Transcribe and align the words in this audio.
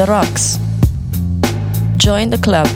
the 0.00 0.06
rocks. 0.06 0.58
Join 1.96 2.30
the 2.30 2.38
club. 2.38 2.66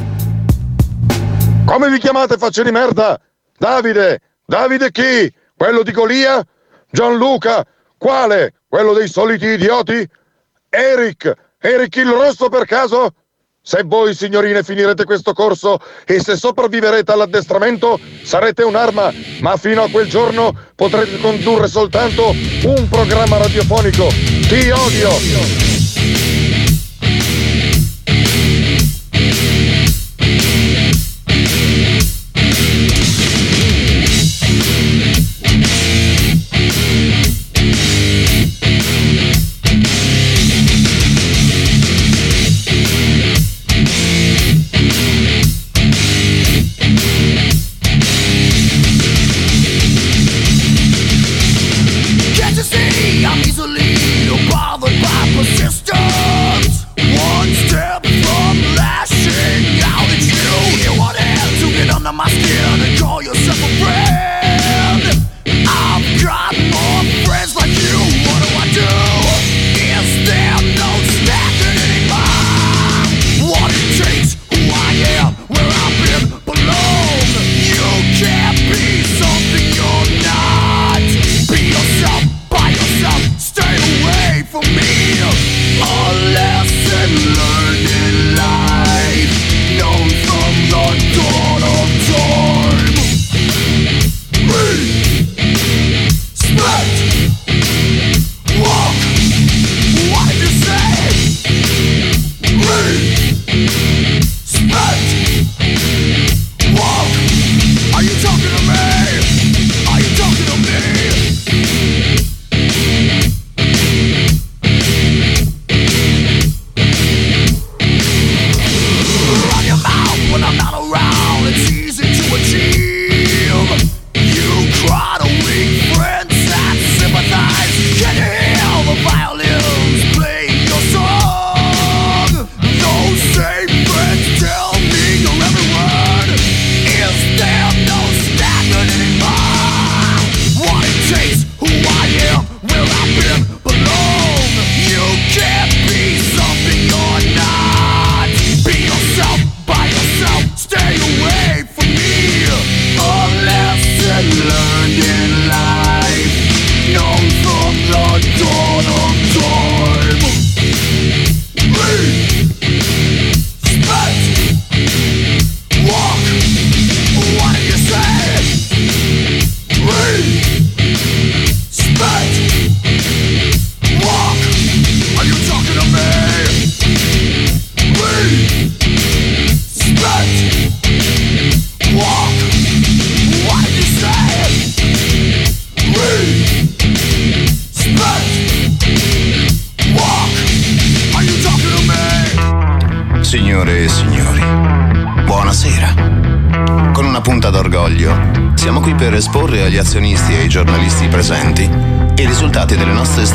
Come 1.64 1.88
vi 1.88 1.98
chiamate, 1.98 2.36
facce 2.36 2.62
di 2.62 2.70
merda? 2.70 3.18
Davide? 3.56 4.20
Davide 4.44 4.90
chi? 4.90 5.32
Quello 5.56 5.82
di 5.82 5.90
Golia? 5.92 6.44
Gianluca? 6.90 7.64
Quale? 7.96 8.54
Quello 8.68 8.92
dei 8.92 9.08
soliti 9.08 9.46
idioti? 9.46 10.06
Eric? 10.68 11.34
Eric 11.60 11.96
il 11.96 12.10
rosso 12.10 12.50
per 12.50 12.66
caso? 12.66 13.14
Se 13.62 13.82
voi, 13.84 14.14
signorine, 14.14 14.62
finirete 14.62 15.04
questo 15.04 15.32
corso 15.32 15.78
e 16.04 16.20
se 16.20 16.36
sopravviverete 16.36 17.10
all'addestramento, 17.10 17.98
sarete 18.22 18.62
un'arma, 18.62 19.10
ma 19.40 19.56
fino 19.56 19.82
a 19.82 19.88
quel 19.88 20.06
giorno 20.10 20.54
potrete 20.74 21.18
condurre 21.18 21.68
soltanto 21.68 22.34
un 22.64 22.86
programma 22.90 23.38
radiofonico. 23.38 24.08
Ti 24.08 24.70
odio! 24.70 25.73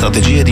Strategie 0.00 0.42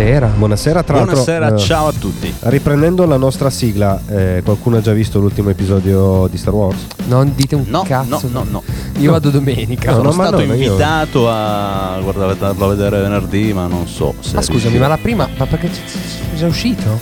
Buonasera. 0.00 0.32
Buonasera, 0.34 0.82
tra 0.82 0.96
l'altro. 0.96 1.12
Buonasera, 1.22 1.54
eh, 1.54 1.58
ciao 1.58 1.86
a 1.88 1.92
tutti. 1.92 2.32
Riprendendo 2.44 3.04
la 3.04 3.18
nostra 3.18 3.50
sigla, 3.50 4.00
eh, 4.08 4.40
qualcuno 4.42 4.78
ha 4.78 4.80
già 4.80 4.94
visto 4.94 5.18
l'ultimo 5.20 5.50
episodio 5.50 6.26
di 6.30 6.38
Star 6.38 6.54
Wars? 6.54 6.78
Non 7.06 7.34
dite 7.36 7.54
un 7.54 7.64
No, 7.68 7.82
cazzo. 7.82 8.26
no, 8.32 8.44
no, 8.44 8.46
no. 8.50 8.62
Io 8.98 9.10
vado 9.10 9.28
domenica. 9.28 9.90
No, 9.90 9.96
Sono 9.98 10.08
no, 10.08 10.12
stato 10.14 10.36
no, 10.38 10.42
io- 10.44 10.54
invitato 10.54 11.28
a 11.28 11.98
guardarlo 12.02 12.64
a 12.64 12.68
vedere 12.68 12.98
venerdì, 13.02 13.52
ma 13.52 13.66
non 13.66 13.86
so 13.86 14.14
se. 14.20 14.36
Ma 14.36 14.40
scusami, 14.40 14.60
riuscirò. 14.60 14.80
ma 14.84 14.88
la 14.88 14.96
prima. 14.96 15.28
Ma 15.36 15.44
perché 15.46 15.68
c- 15.68 15.84
c- 15.84 16.32
è 16.32 16.36
già 16.38 16.46
uscito? 16.46 16.98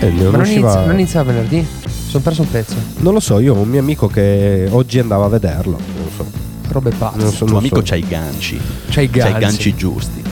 Eh, 0.00 0.08
non, 0.10 0.24
Ma 0.24 0.30
non, 0.32 0.40
usciva- 0.40 0.58
inizia, 0.72 0.80
non 0.84 0.94
inizia 0.94 1.22
venerdì? 1.22 1.66
Sono 2.08 2.22
perso 2.24 2.42
un 2.42 2.50
pezzo. 2.50 2.74
non 2.96 3.12
lo 3.12 3.20
so, 3.20 3.38
io 3.38 3.54
ho 3.54 3.60
un 3.60 3.68
mio 3.68 3.78
amico 3.78 4.08
che 4.08 4.66
oggi 4.68 4.98
andava 4.98 5.26
a 5.26 5.28
vederlo. 5.28 5.78
Non 5.96 6.08
so. 6.16 6.26
Robe 6.72 6.90
pazze. 6.90 7.18
Non 7.18 7.26
so, 7.28 7.32
Il 7.32 7.38
tuo 7.38 7.46
non 7.46 7.56
amico 7.58 7.76
so. 7.76 7.82
c'ha 7.84 7.94
i 7.94 8.04
ganci. 8.08 8.60
C'hai 8.90 9.04
i 9.04 9.10
C'ha 9.10 9.28
i 9.28 9.30
ganci. 9.30 9.38
ganci 9.38 9.74
giusti. 9.76 10.24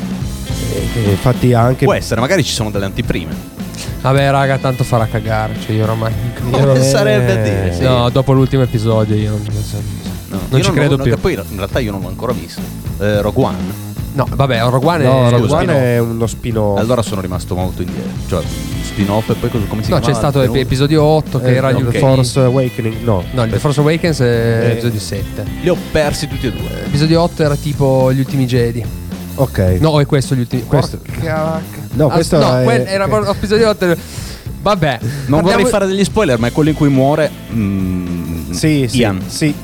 Infatti 1.09 1.53
anche 1.53 1.85
Può 1.85 1.94
essere, 1.94 2.21
magari 2.21 2.43
ci 2.44 2.53
sono 2.53 2.71
delle 2.71 2.85
antiprime. 2.87 3.53
Vabbè, 4.00 4.31
raga, 4.31 4.59
tanto 4.59 4.85
farà 4.85 5.06
cagare. 5.06 5.55
Cioè, 5.61 5.75
io 5.75 5.85
oramai. 5.85 6.12
Come 6.50 6.81
sarebbe 6.85 7.32
a 7.32 7.37
dire? 7.43 7.73
sì. 7.75 7.82
No, 7.82 8.09
dopo 8.11 8.32
l'ultimo 8.32 8.62
episodio 8.62 9.15
io 9.15 9.31
non, 9.31 9.41
No, 10.29 10.41
non 10.49 10.59
io 10.59 10.65
ci 10.65 10.73
credo 10.73 10.97
non- 10.97 11.05
più. 11.06 11.15
che 11.15 11.21
Poi 11.21 11.32
in 11.35 11.56
realtà 11.56 11.79
io 11.81 11.91
non 11.93 12.00
l'ho 12.03 12.09
ancora 12.09 12.32
visto. 12.32 12.61
Eh, 13.00 13.21
Rogue 13.21 13.44
One. 13.44 13.82
No, 14.15 14.26
vabbè, 14.31 14.61
Rogue 14.69 14.88
One 14.88 15.05
No, 15.05 15.26
è. 15.26 15.31
Rogue 15.31 15.50
One 15.53 15.65
no. 15.65 15.73
è 15.73 15.99
uno 15.99 16.26
spin-off. 16.26 16.79
Allora 16.79 17.03
sono 17.03 17.20
rimasto 17.20 17.55
molto 17.55 17.82
indietro. 17.82 18.11
Cioè, 18.29 18.43
spin-off 18.82 19.31
e 19.31 19.35
poi 19.35 19.50
come 19.50 19.82
si 19.82 19.91
No, 19.91 19.99
chiama? 19.99 20.00
c'è 20.00 20.15
stato 20.15 20.43
ep- 20.43 20.55
episodio 20.55 21.03
8 21.03 21.41
che 21.41 21.47
Eh, 21.49 21.55
era 21.55 21.70
no, 21.70 21.79
ultimi- 21.79 21.99
Force 21.99 22.41
Awakening, 22.41 23.03
no. 23.03 23.25
No, 23.32 23.44
il 23.44 23.50
The 23.50 23.59
Force 23.59 23.81
Awakens 23.81 24.20
è 24.20 24.61
Eh. 24.67 24.70
episodio 24.73 25.00
7. 25.00 25.44
Li 25.62 25.69
ho 25.69 25.77
persi 25.91 26.29
tutti 26.29 26.47
e 26.47 26.53
due. 26.53 26.85
Episodio 26.87 27.23
8 27.23 27.43
era 27.43 27.56
tipo 27.56 28.12
gli 28.12 28.19
ultimi 28.20 28.44
Jedi. 28.47 28.85
Ok. 29.36 29.58
No, 29.81 30.00
è 30.00 30.06
questo 30.06 30.34
gli 30.34 30.40
ultimi. 30.40 30.64
Questo-. 30.64 30.98
No, 31.94 32.06
Ah, 32.06 32.12
questo 32.14 32.38
no, 32.38 32.58
è- 32.60 32.64
quel- 32.64 32.86
era 32.86 33.06
proprio 33.08 33.32
episodio 33.32 33.69
8. 33.69 33.96
Vabbè, 34.62 34.98
Non 35.00 35.10
parliamo- 35.10 35.42
vorrei 35.42 35.66
fare 35.66 35.86
degli 35.86 36.04
spoiler, 36.04 36.38
ma 36.38 36.46
è 36.46 36.52
quello 36.52 36.70
in 36.70 36.75
cui 36.76 36.88
muore. 36.88 37.31
mm, 37.52 38.50
Sì, 38.52 38.86
sì, 38.88 38.98
Ian. 38.98 39.20
sì. 39.26 39.54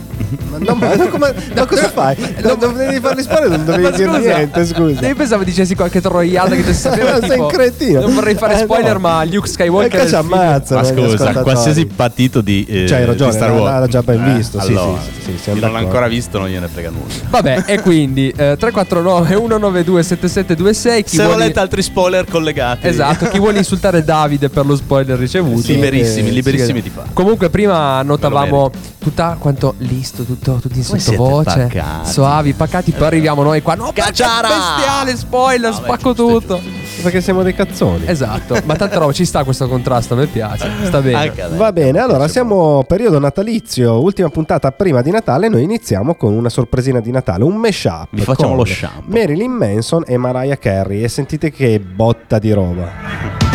Ma, 0.50 0.58
no, 0.58 0.74
ma, 0.74 0.96
come- 1.08 1.34
ma 1.54 1.66
cosa 1.66 1.88
fai? 1.88 2.16
Non 2.40 2.58
dovevi 2.58 3.00
farli 3.00 3.22
spoiler, 3.22 3.48
non 3.50 3.64
dovevi 3.64 3.82
Ma 3.82 3.90
dire 3.90 4.08
scusa, 4.08 4.18
niente, 4.36 4.66
scusa. 4.66 5.06
Io 5.06 5.14
pensavo 5.14 5.44
dicessi 5.44 5.74
qualche 5.74 6.00
troiata 6.00 6.54
che 6.54 6.64
tu 6.64 6.72
sapeva 6.72 7.12
Ma 7.12 7.18
sei 7.20 7.30
tipo, 7.30 7.42
un 7.44 7.48
cretino. 7.48 8.00
Non 8.00 8.14
vorrei 8.14 8.34
fare 8.34 8.54
Eh, 8.54 8.58
spoiler, 8.64 8.94
no. 8.94 8.98
ma 9.00 9.24
Luke 9.24 9.48
Skywalker 9.48 9.90
che 10.00 10.04
è 10.04 10.08
ci 10.08 10.14
ammazza. 10.14 10.74
Ma 10.76 10.84
scusa, 10.84 11.32
qualsiasi 11.42 11.86
partito 11.86 12.40
di, 12.40 12.64
eh, 12.68 12.86
Cioè, 12.86 12.98
hai 13.00 13.04
ragione, 13.06 13.30
di 13.30 13.36
Star 13.36 13.52
Wars. 13.52 13.78
l'ha 13.80 13.86
già 13.86 14.02
ben 14.02 14.34
visto, 14.36 14.60
sì, 14.60 14.70
allora, 14.72 15.00
sì, 15.00 15.10
sì, 15.32 15.38
sì, 15.42 15.50
chi 15.52 15.60
non 15.60 15.72
l'ha 15.72 15.78
ancora 15.78 16.08
visto 16.08 16.38
non 16.38 16.48
gliene 16.48 16.68
frega 16.68 16.90
nulla. 16.90 17.12
Vabbè, 17.28 17.64
e 17.66 17.80
quindi 17.80 18.28
eh, 18.28 18.56
349 18.58 19.28
192 19.28 20.02
7726 20.02 21.02
chi 21.02 21.16
Se 21.16 21.22
vuole 21.22 21.38
volete 21.38 21.60
altri 21.60 21.82
spoiler 21.82 22.24
collegati. 22.28 22.86
Esatto, 22.86 23.26
chi 23.28 23.38
vuole 23.38 23.58
insultare 23.58 24.02
Davide 24.04 24.48
per 24.48 24.66
lo 24.66 24.76
spoiler 24.76 25.18
ricevuto. 25.18 25.70
Liberissimi, 25.72 26.28
eh, 26.28 26.32
liberissimi 26.32 26.82
di 26.82 26.90
fare. 26.90 27.08
Comunque 27.12 27.48
prima 27.50 28.02
notavamo 28.02 28.70
tutta 28.98 29.36
quanto 29.38 29.74
listo, 30.10 30.24
tutto, 30.24 30.58
tutti 30.60 30.78
in 30.78 30.84
sottovoce, 30.84 31.70
soavi, 32.02 32.52
pacati, 32.54 32.90
poi 32.92 33.06
arriviamo 33.06 33.42
noi 33.42 33.62
qua. 33.62 33.74
No, 33.74 33.90
Cacciara! 33.94 34.48
bestiale, 34.48 35.16
spoiler, 35.16 35.70
No, 35.70 35.76
spacco 35.76 36.12
giusto, 36.12 36.40
tutto. 36.40 36.60
giusto. 36.60 37.02
Perché 37.02 37.20
siamo 37.20 37.42
dei 37.42 37.54
cazzoni. 37.54 38.04
Esatto, 38.06 38.60
ma 38.64 38.74
tanta 38.76 38.98
roba, 38.98 39.12
ci 39.12 39.24
sta 39.24 39.44
questo 39.44 39.68
contrasto, 39.68 40.14
a 40.14 40.16
me 40.18 40.26
piace. 40.26 40.68
Sta 40.84 41.00
bene. 41.00 41.32
Va 41.56 41.72
bene, 41.72 41.98
allora 42.00 42.28
siamo 42.28 42.84
periodo 42.86 43.18
natalizio, 43.18 44.00
ultima 44.02 44.28
puntata 44.28 44.70
prima 44.72 45.00
di 45.00 45.10
Natale, 45.10 45.48
noi 45.48 45.62
iniziamo 45.62 46.14
con 46.14 46.32
una 46.34 46.48
sorpresina 46.48 47.00
di 47.00 47.10
Natale, 47.10 47.44
un 47.44 47.54
mashup. 47.54 48.08
Vi 48.10 48.22
facciamo 48.22 48.54
lo 48.54 48.64
shampoo. 48.64 49.04
Marilyn 49.06 49.52
Manson 49.52 50.02
e 50.06 50.16
Mariah 50.16 50.58
Carey 50.58 51.02
e 51.04 51.08
sentite 51.08 51.50
che 51.50 51.80
botta 51.80 52.38
di 52.38 52.52
roba. 52.52 53.49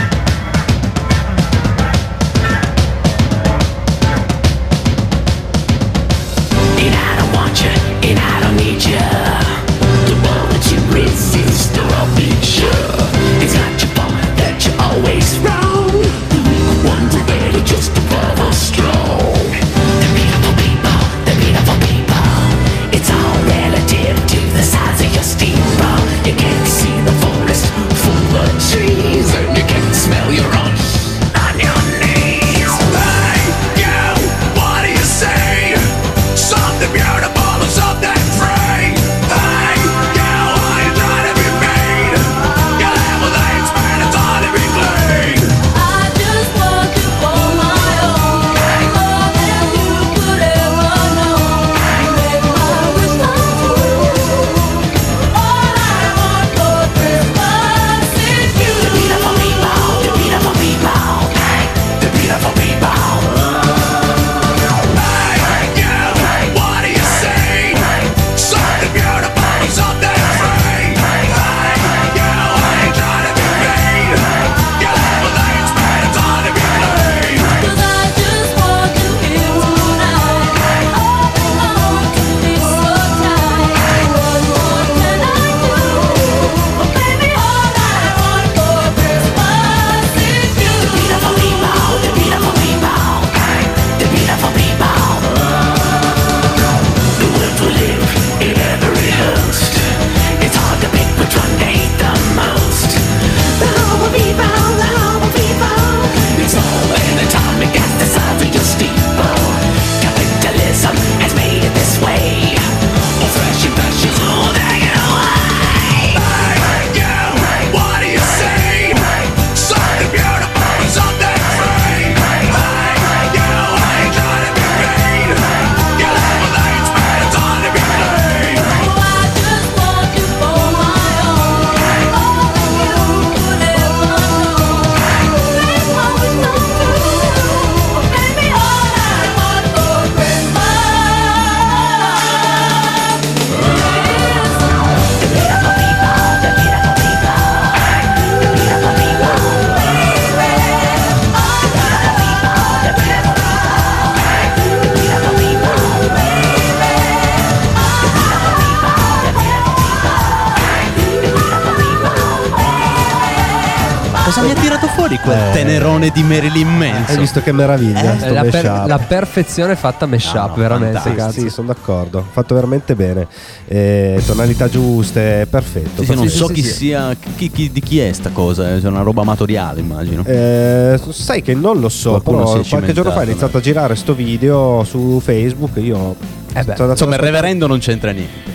Hai 167.15 167.21
visto 167.21 167.41
che 167.41 167.51
meraviglia? 167.51 168.17
Eh, 168.25 168.31
la, 168.31 168.43
per- 168.43 168.83
la 168.87 168.99
perfezione 168.99 169.75
fatta 169.75 170.05
mashup, 170.05 170.35
Ah, 170.35 170.47
no, 170.47 170.53
veramente, 170.55 170.93
fantastico. 170.99 171.15
cazzo. 171.25 171.39
Sì, 171.39 171.49
sono 171.49 171.67
d'accordo. 171.67 172.25
Fatto 172.31 172.53
veramente 172.55 172.95
bene. 172.95 173.27
Eh, 173.67 174.21
tonalità 174.25 174.67
giuste, 174.69 175.47
perfetto. 175.49 176.01
Sì, 176.03 176.09
sì, 176.11 176.15
non 176.15 176.27
so 176.29 176.47
sì, 176.47 176.53
chi 176.53 176.61
sì. 176.63 176.71
sia, 176.73 177.15
chi, 177.35 177.49
chi- 177.51 177.71
di 177.71 177.79
chi 177.81 177.99
è 177.99 178.11
sta 178.13 178.29
cosa, 178.31 178.75
eh, 178.75 178.79
c'è 178.81 178.87
una 178.87 179.01
roba 179.01 179.21
amatoriale 179.21 179.79
immagino. 179.79 180.23
Eh, 180.25 180.99
sai 181.09 181.41
che 181.41 181.53
non 181.53 181.79
lo 181.79 181.89
so, 181.89 182.09
Qualcuno 182.21 182.37
però 182.37 182.49
è 182.61 182.67
qualche 182.67 182.93
giorno 182.93 183.11
fa 183.11 183.19
cimentato, 183.19 183.29
iniziato 183.29 183.57
a 183.57 183.61
girare 183.61 183.95
sto 183.95 184.13
video 184.13 184.83
su 184.83 185.19
Facebook. 185.23 185.77
Io 185.77 186.15
Eh 186.53 186.63
beh, 186.63 186.75
Insomma, 186.89 187.15
il 187.15 187.21
reverendo 187.21 187.67
non 187.67 187.79
c'entra 187.79 188.11
niente. 188.11 188.53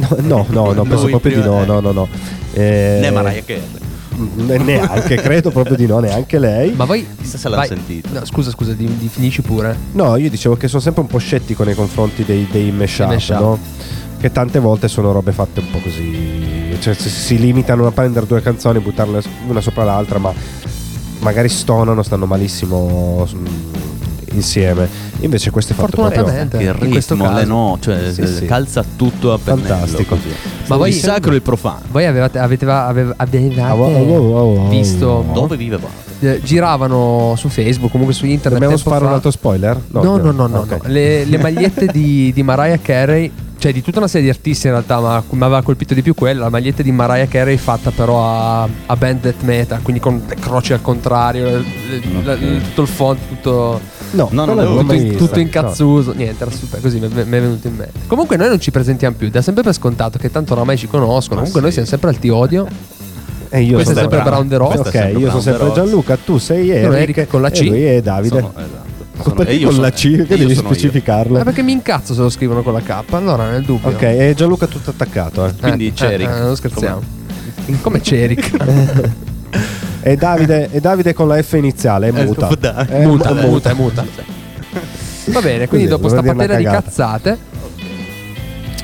ascoltare- 0.00 0.22
No, 0.22 0.46
no, 0.50 0.72
no, 0.72 0.82
penso 0.88 1.06
proprio 1.06 1.40
di 1.40 1.46
no, 1.48 1.62
eh. 1.62 1.66
no, 1.66 1.80
no, 1.80 1.92
no. 1.92 2.08
Eh, 2.52 2.98
Né 3.00 3.10
Mariah 3.10 3.42
Carey. 3.44 3.62
Ne- 4.36 4.58
Neanche, 4.58 5.16
credo 5.16 5.50
proprio 5.50 5.76
di 5.76 5.86
no, 5.86 5.98
neanche 6.00 6.38
lei. 6.38 6.72
Ma 6.72 6.84
voi. 6.84 7.06
Chissà 7.20 7.38
se 7.38 7.48
l'ha 7.48 7.56
vai- 7.56 7.68
sentito. 7.68 8.08
No, 8.12 8.24
scusa, 8.24 8.50
scusa, 8.50 8.72
di, 8.72 8.88
di- 8.98 9.08
finisci 9.08 9.42
pure. 9.42 9.76
No, 9.92 10.16
io 10.16 10.30
dicevo 10.30 10.56
che 10.56 10.68
sono 10.68 10.80
sempre 10.80 11.02
un 11.02 11.08
po' 11.08 11.18
scettico 11.18 11.64
nei 11.64 11.74
confronti 11.74 12.24
dei, 12.24 12.46
dei 12.50 12.70
mashup, 12.70 13.06
mashup. 13.08 13.38
no? 13.40 13.58
Che 14.20 14.32
tante 14.32 14.58
volte 14.58 14.88
sono 14.88 15.12
robe 15.12 15.32
fatte 15.32 15.60
un 15.60 15.70
po' 15.70 15.78
così. 15.80 16.74
Cioè, 16.80 16.94
si, 16.94 17.08
si 17.10 17.38
limitano 17.38 17.86
a 17.86 17.92
prendere 17.92 18.26
due 18.26 18.40
canzoni, 18.40 18.78
buttarle 18.78 19.22
una 19.48 19.60
sopra 19.60 19.84
l'altra, 19.84 20.18
ma 20.18 20.32
magari 21.20 21.48
stonano, 21.48 22.02
stanno 22.02 22.26
malissimo 22.26 23.26
mm, 23.32 23.46
insieme. 24.32 24.88
Invece 25.24 25.50
questo 25.50 25.72
è 25.72 25.76
fatto. 25.76 25.96
Fortunatamente. 26.02 26.58
Il 26.62 26.72
ritmo, 26.74 27.32
le 27.32 27.44
no, 27.44 27.76
cioè 27.80 28.12
Sì, 28.12 28.26
sì. 28.26 28.44
calza 28.46 28.84
tutto 28.96 29.32
a 29.32 29.38
pennello. 29.38 29.66
Fantastico. 29.66 30.14
così. 30.16 30.28
Ma 30.66 30.76
voi- 30.76 30.90
il 30.90 30.94
sacro 30.94 31.32
e 31.32 31.36
il 31.36 31.42
profano. 31.42 31.80
Voi 31.90 32.06
avevate, 32.06 32.38
avete, 32.38 32.64
aveva- 32.64 33.14
avevate 33.16 33.38
wow, 33.72 34.22
wow. 34.22 34.68
visto. 34.68 35.24
Dove 35.32 35.56
viveva? 35.56 36.02
eh, 36.20 36.40
giravano 36.42 37.34
su 37.36 37.48
Facebook, 37.48 37.90
comunque 37.90 38.14
su 38.14 38.24
internet. 38.24 38.60
Dobbiamo 38.60 38.76
fare 38.82 39.00
fa. 39.04 39.06
un 39.08 39.12
altro 39.14 39.30
spoiler? 39.30 39.78
No, 39.88 40.02
no, 40.02 40.16
no, 40.30 40.46
no, 40.46 40.58
Ok. 40.60 40.70
no. 40.70 40.78
Le, 40.86 41.24
le 41.24 41.38
magliette 41.38 41.86
di, 41.86 42.32
di 42.32 42.42
Mariah 42.42 42.78
Carey 42.80 43.30
cioè 43.64 43.72
di 43.72 43.80
tutta 43.80 43.96
una 43.96 44.08
serie 44.08 44.26
di 44.30 44.36
artisti 44.36 44.66
in 44.66 44.74
realtà, 44.74 45.00
ma 45.00 45.24
mi 45.26 45.42
aveva 45.42 45.62
colpito 45.62 45.94
di 45.94 46.02
più 46.02 46.12
quella, 46.12 46.42
la 46.42 46.50
maglietta 46.50 46.82
di 46.82 46.92
Mariah 46.92 47.26
Carey 47.26 47.56
fatta 47.56 47.90
però 47.92 48.22
a, 48.22 48.68
a 48.84 48.94
band 48.96 49.20
death 49.22 49.40
metal, 49.40 49.80
quindi 49.80 50.02
con 50.02 50.22
le 50.28 50.34
croci 50.34 50.74
al 50.74 50.82
contrario, 50.82 51.48
il- 51.48 51.64
il- 52.42 52.60
tutto 52.62 52.82
il 52.82 52.88
font, 52.88 53.18
tutto, 53.26 53.80
No, 54.10 54.28
No, 54.30 54.44
non 54.44 54.46
non 54.48 54.56
l'avevo 54.56 54.74
l'avevo 54.76 54.80
tutto, 54.82 54.92
in, 54.92 55.02
vista. 55.08 55.24
tutto 55.24 55.38
incazzuso. 55.40 56.12
Niente, 56.12 56.42
era 56.44 56.52
super 56.52 56.80
così, 56.82 57.00
mi 57.00 57.08
mi 57.08 57.20
è 57.22 57.24
venuto 57.24 57.66
in 57.66 57.74
mente. 57.76 58.00
Comunque 58.06 58.36
noi 58.36 58.48
non 58.48 58.60
ci 58.60 58.70
presentiamo 58.70 59.16
più, 59.16 59.30
dà 59.30 59.40
sempre 59.40 59.62
per 59.62 59.72
scontato 59.72 60.18
che 60.18 60.30
tanto 60.30 60.52
oramai 60.52 60.76
ci 60.76 60.86
conoscono. 60.86 61.36
Comunque 61.38 61.62
noi 61.62 61.72
siamo 61.72 61.88
sempre 61.88 62.10
al 62.10 62.18
ti 62.18 62.28
odio. 62.28 62.64
No. 62.64 62.68
E 63.48 63.62
io 63.62 63.74
Questo 63.76 63.92
è 63.92 63.94
sono 63.94 64.08
sempre 64.10 64.18
Brown. 64.30 64.46
Brown 64.46 64.48
the 64.48 64.56
Rock. 64.56 64.86
Ok, 64.86 64.92
sempre 64.92 65.20
io 65.20 65.28
sono 65.30 65.40
sempre. 65.40 65.72
Gianluca, 65.72 66.16
tu 66.22 66.36
sei 66.38 66.68
Eric, 66.70 66.92
Eric 66.92 67.26
con 67.28 67.40
la 67.40 67.50
C. 67.50 67.60
e 67.62 67.64
lui 67.64 67.82
è 67.84 68.02
Davide. 68.02 68.36
Sono, 68.40 68.52
esatto. 68.56 68.83
Perché 69.34 69.52
io 69.52 69.66
con 69.66 69.74
sono- 69.74 69.86
la 69.86 69.92
C? 69.92 70.24
Che 70.26 70.36
devi 70.36 70.54
specificarlo? 70.54 71.38
Ma 71.38 71.44
perché 71.44 71.62
mi 71.62 71.72
incazzo 71.72 72.14
se 72.14 72.20
lo 72.20 72.28
scrivono 72.30 72.62
con 72.62 72.72
la 72.72 72.80
K? 72.80 73.02
Allora 73.10 73.48
nel 73.50 73.62
dubbio. 73.62 73.88
Ok, 73.90 74.02
e 74.02 74.32
Gianluca 74.36 74.66
tutto 74.66 74.90
attaccato. 74.90 75.46
eh. 75.46 75.54
Quindi 75.60 75.94
Ceric. 75.94 76.28
Eh, 76.28 76.40
non 76.40 76.56
scherziamo. 76.56 77.00
Come 77.80 78.02
Ceric? 78.02 79.12
E 80.06 80.16
Davide, 80.16 80.68
e 80.70 80.80
Davide 80.80 81.14
con 81.14 81.28
la 81.28 81.40
F 81.42 81.52
iniziale, 81.54 82.08
è 82.08 82.10
Eh, 82.14 82.24
muta. 82.26 82.46
muta. 82.48 82.86
È 82.86 83.06
muta, 83.06 83.32
mu- 83.32 83.40
muta, 83.48 83.70
è 83.70 83.72
muta. 83.72 84.04
Va 85.26 85.40
bene, 85.40 85.66
quindi 85.66 85.86
Così, 85.86 86.02
dopo 86.02 86.08
sta 86.08 86.22
patera 86.22 86.56
di 86.56 86.64
cazzate, 86.64 87.38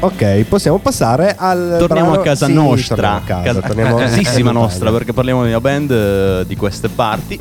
Ok, 0.03 0.45
possiamo 0.45 0.79
passare 0.79 1.35
al 1.37 1.77
Torniamo 1.79 2.09
brano- 2.13 2.23
a 2.23 2.25
casa 2.25 2.47
sì, 2.47 2.55
nostra, 2.55 2.95
torniamo 2.97 3.17
a 3.19 3.43
casa, 3.43 3.61
torniamo- 3.61 3.97
casissima 3.97 4.49
eh, 4.49 4.53
nostra, 4.55 4.91
perché 4.91 5.13
parliamo 5.13 5.43
di 5.43 5.49
una 5.51 5.61
band 5.61 5.91
eh, 5.91 6.45
di 6.47 6.57
queste 6.57 6.89
parti, 6.89 7.39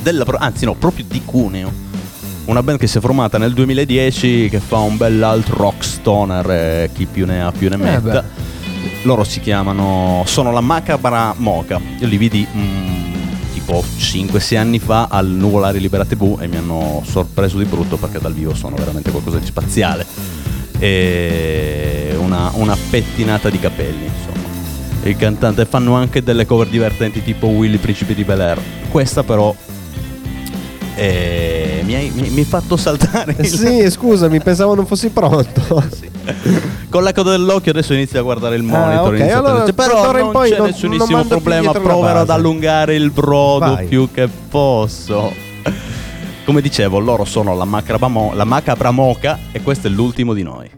della 0.00 0.24
pro- 0.24 0.36
anzi 0.38 0.64
no, 0.66 0.74
proprio 0.74 1.04
di 1.08 1.20
Cuneo. 1.24 1.72
Una 2.46 2.62
band 2.62 2.78
che 2.78 2.86
si 2.86 2.98
è 2.98 3.00
formata 3.00 3.38
nel 3.38 3.54
2010 3.54 4.48
che 4.50 4.60
fa 4.60 4.76
un 4.76 4.98
bel 4.98 5.22
alt 5.22 5.48
rock 5.48 5.82
stoner, 5.82 6.50
eh, 6.50 6.90
chi 6.92 7.06
più 7.06 7.24
ne 7.24 7.42
ha 7.42 7.50
più 7.50 7.70
ne 7.70 7.76
metta. 7.76 8.22
Loro 9.04 9.24
si 9.24 9.40
chiamano, 9.40 10.24
sono 10.26 10.52
la 10.52 10.60
Macabra 10.60 11.32
Moca. 11.38 11.80
Io 11.98 12.06
li 12.06 12.18
vidi 12.18 12.46
mm, 12.46 13.14
tipo 13.54 13.82
5-6 13.82 14.56
anni 14.58 14.78
fa 14.78 15.08
al 15.10 15.26
Nuvolari 15.26 15.80
Libera 15.80 16.04
TV 16.04 16.36
e 16.38 16.46
mi 16.46 16.56
hanno 16.56 17.02
sorpreso 17.06 17.56
di 17.56 17.64
brutto 17.64 17.96
perché 17.96 18.18
dal 18.18 18.34
vivo 18.34 18.54
sono 18.54 18.76
veramente 18.76 19.10
qualcosa 19.10 19.38
di 19.38 19.46
spaziale. 19.46 20.04
E 20.78 22.14
una, 22.18 22.50
una 22.54 22.76
pettinata 22.90 23.48
di 23.48 23.58
capelli, 23.58 24.04
insomma. 24.04 24.52
Il 25.04 25.16
cantante 25.16 25.64
fanno 25.64 25.94
anche 25.94 26.22
delle 26.22 26.44
cover 26.44 26.68
divertenti 26.68 27.22
tipo 27.22 27.46
Willy 27.46 27.78
Principe 27.78 28.14
di 28.14 28.24
Bel 28.24 28.40
Air. 28.40 28.60
Questa 28.90 29.22
però 29.22 29.54
eh, 30.94 31.63
mi, 31.84 31.94
hai, 31.94 32.10
mi- 32.14 32.30
mi 32.30 32.38
hai 32.40 32.44
fatto 32.44 32.76
saltare 32.76 33.34
il- 33.38 33.46
Sì, 33.46 33.90
scusami, 33.90 34.40
pensavo 34.40 34.74
non 34.74 34.86
fossi 34.86 35.10
pronto. 35.10 35.82
Sì. 35.90 36.10
Con 36.88 37.02
la 37.02 37.12
coda 37.12 37.32
dell'occhio 37.32 37.70
adesso 37.72 37.92
inizio 37.92 38.18
a 38.18 38.22
guardare 38.22 38.56
il 38.56 38.62
monitor. 38.62 38.96
Ah, 38.96 39.02
ok, 39.02 39.18
inizio 39.18 39.34
a 39.34 39.38
allora, 39.38 39.72
però 39.72 40.12
non 40.12 40.30
poi 40.32 40.50
c'è 40.50 40.56
non- 40.56 40.66
nessunissimo 40.68 41.16
non 41.18 41.26
problema. 41.26 41.72
Proverò 41.72 42.20
ad 42.20 42.30
allungare 42.30 42.94
il 42.94 43.10
brodo 43.10 43.74
Vai. 43.74 43.86
più 43.86 44.08
che 44.10 44.28
posso. 44.48 45.32
Come 46.44 46.60
dicevo, 46.60 46.98
loro 46.98 47.24
sono 47.24 47.54
la 47.54 47.64
macabra, 47.64 48.08
mo- 48.08 48.32
la 48.34 48.44
macabra 48.44 48.90
moca 48.90 49.38
e 49.52 49.60
questo 49.62 49.86
è 49.86 49.90
l'ultimo 49.90 50.32
di 50.34 50.42
noi. 50.42 50.70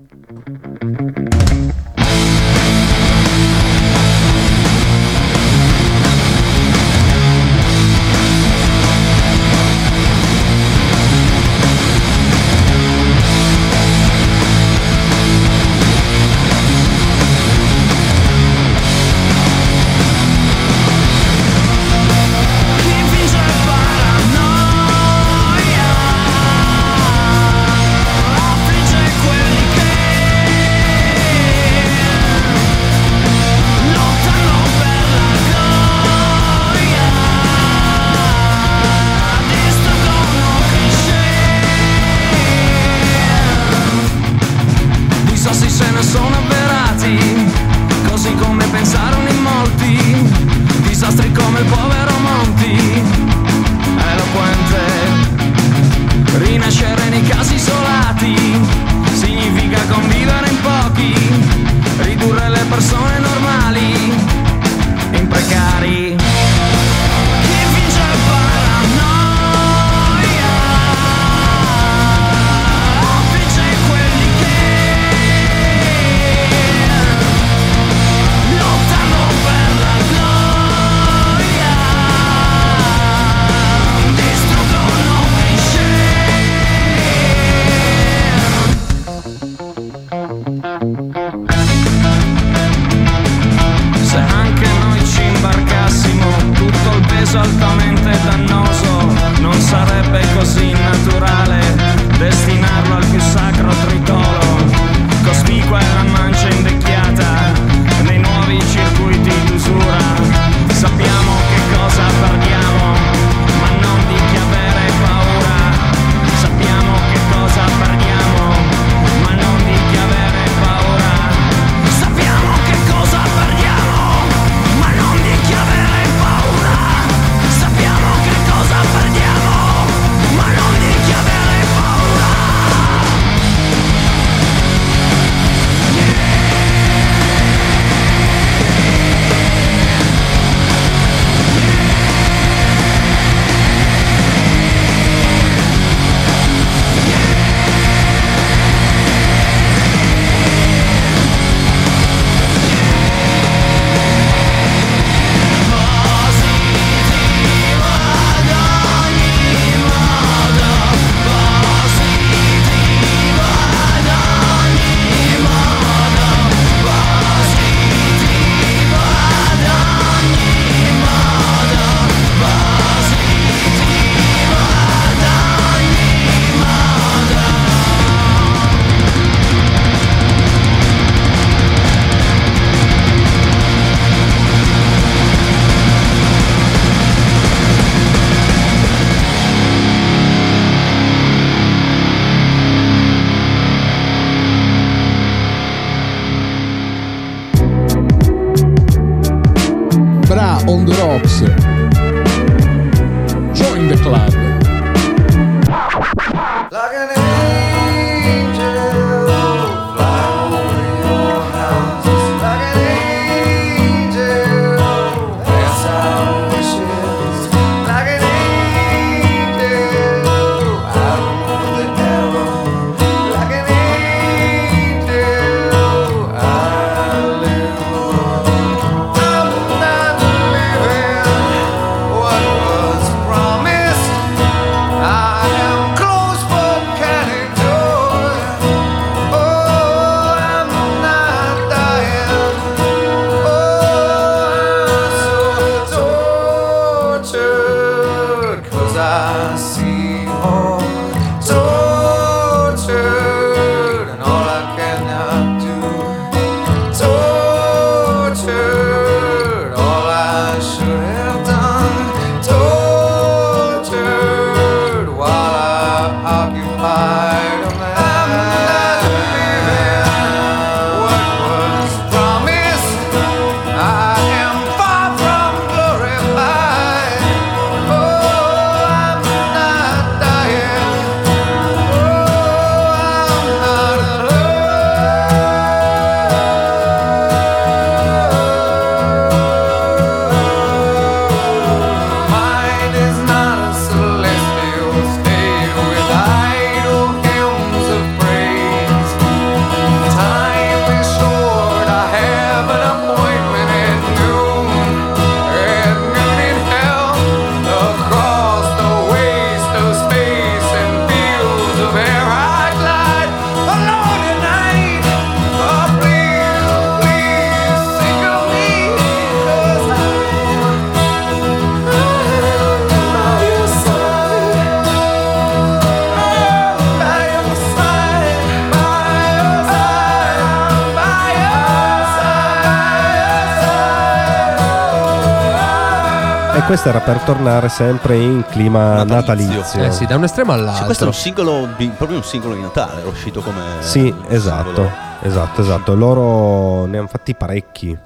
Era 336.89 337.01
per 337.01 337.19
tornare 337.19 337.69
sempre 337.69 338.17
in 338.17 338.45
clima 338.49 339.03
Natalizio. 339.03 339.51
natalizio. 339.57 339.85
Eh 339.85 339.91
sì, 339.91 340.07
da 340.07 340.15
un 340.17 340.23
estremo 340.25 340.53
Sì, 340.53 340.59
all'altro. 340.59 340.85
questo 340.85 341.03
è 341.05 341.07
un 341.09 341.13
singolo, 341.15 341.69
di- 341.77 341.91
proprio 341.97 342.19
un 342.19 342.25
singolo 342.25 342.55
di 342.55 342.61
Natale, 342.61 343.01
era 343.01 343.09
uscito 343.09 343.41
come... 343.41 343.61
Sì, 343.81 344.15
esatto, 344.29 344.67
singolo. 344.67 344.91
esatto, 345.23 345.61
esatto. 345.63 345.95
Loro 345.97 346.85
ne 346.87 346.99
hanno 346.99 347.09
fatti 347.09 347.35
parecchi. 347.35 347.89
Ne 347.89 347.99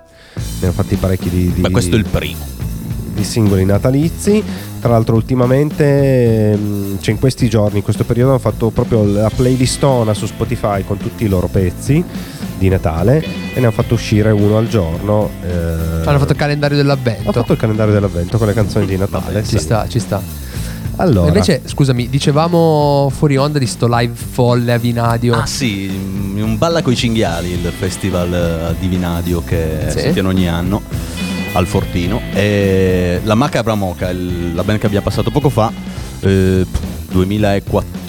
hanno 0.62 0.72
fatti 0.72 0.96
parecchi 0.96 1.28
di, 1.28 1.52
di- 1.52 1.60
Beh, 1.60 1.70
questo 1.70 1.94
è 1.96 1.98
il 1.98 2.06
primo. 2.06 2.42
di 3.12 3.22
singoli 3.22 3.66
natalizi. 3.66 4.42
Tra 4.80 4.88
l'altro, 4.92 5.14
ultimamente, 5.14 6.56
mh, 6.56 7.00
cioè 7.00 7.12
in 7.12 7.20
questi 7.20 7.50
giorni, 7.50 7.78
in 7.78 7.84
questo 7.84 8.04
periodo, 8.04 8.30
hanno 8.30 8.38
fatto 8.38 8.70
proprio 8.70 9.04
la 9.04 9.28
playlistona 9.34 10.14
su 10.14 10.24
Spotify 10.24 10.84
con 10.84 10.96
tutti 10.96 11.24
i 11.24 11.28
loro 11.28 11.48
pezzi 11.48 12.02
di 12.56 12.68
Natale 12.70 13.22
e 13.52 13.58
ne 13.58 13.66
hanno 13.66 13.70
fatto 13.70 13.94
uscire 13.94 14.30
uno 14.30 14.56
al 14.56 14.68
giorno. 14.68 15.30
eh, 15.42 15.48
Hanno 16.04 16.18
fatto 16.18 16.32
il 16.32 16.38
calendario 16.38 16.76
dell'avvento. 16.76 17.28
Ho 17.28 17.32
fatto 17.32 17.52
il 17.52 17.58
calendario 17.58 17.92
dell'avvento 17.92 18.38
con 18.38 18.46
le 18.46 18.52
canzoni 18.54 18.86
di 18.86 18.96
Natale. 18.96 19.42
Ci 19.42 19.50
sì. 19.50 19.58
sta, 19.58 19.86
ci 19.88 19.98
sta. 19.98 20.22
Allora, 20.96 21.28
Invece, 21.28 21.62
scusami, 21.64 22.10
dicevamo 22.10 23.10
fuori 23.14 23.36
onda 23.38 23.58
di 23.58 23.66
sto 23.66 23.86
live 23.88 24.12
folle 24.14 24.72
a 24.74 24.76
Vinadio. 24.78 25.34
Ah 25.34 25.46
sì, 25.46 25.88
un 26.36 26.58
Balla 26.58 26.82
coi 26.82 26.94
cinghiali, 26.94 27.52
il 27.52 27.72
festival 27.76 28.32
eh, 28.34 28.74
di 28.78 28.86
Vinadio 28.86 29.42
che 29.42 29.86
Sì. 29.88 29.98
si 30.00 30.12
tiene 30.12 30.28
ogni 30.28 30.46
anno 30.46 30.82
al 31.54 31.66
Fortino. 31.66 32.20
E 32.34 33.20
la 33.24 33.34
Macabra 33.34 33.74
Moca, 33.74 34.12
la 34.12 34.62
band 34.62 34.78
che 34.78 34.86
abbiamo 34.86 35.04
passato 35.06 35.30
poco 35.30 35.48
fa, 35.48 35.72
eh, 36.20 36.66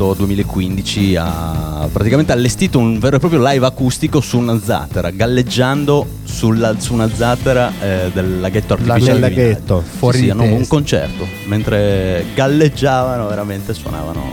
2004-2015, 0.02 1.18
ha 1.18 1.88
praticamente 1.92 2.32
allestito 2.32 2.80
un 2.80 2.98
vero 3.00 3.16
e 3.18 3.20
proprio 3.20 3.42
live 3.46 3.66
acustico 3.66 4.20
su 4.22 4.38
una 4.40 4.60
zattera, 4.62 5.10
galleggiando 5.12 6.06
sulla- 6.24 6.76
su 6.80 6.94
una 6.94 7.10
zattera 7.14 7.72
eh, 7.82 8.10
del 8.14 8.40
laghetto 8.40 8.74
artificiale. 8.74 9.14
Vinadio. 9.14 9.20
laghetto. 9.44 9.84
Fuori 9.98 10.18
sì, 10.18 10.24
di 10.26 10.30
hanno 10.32 10.44
un 10.44 10.68
concerto, 10.68 11.26
mentre 11.46 12.26
galleggiavano 12.34 13.28
veramente 13.28 13.74
suonavano, 13.74 14.24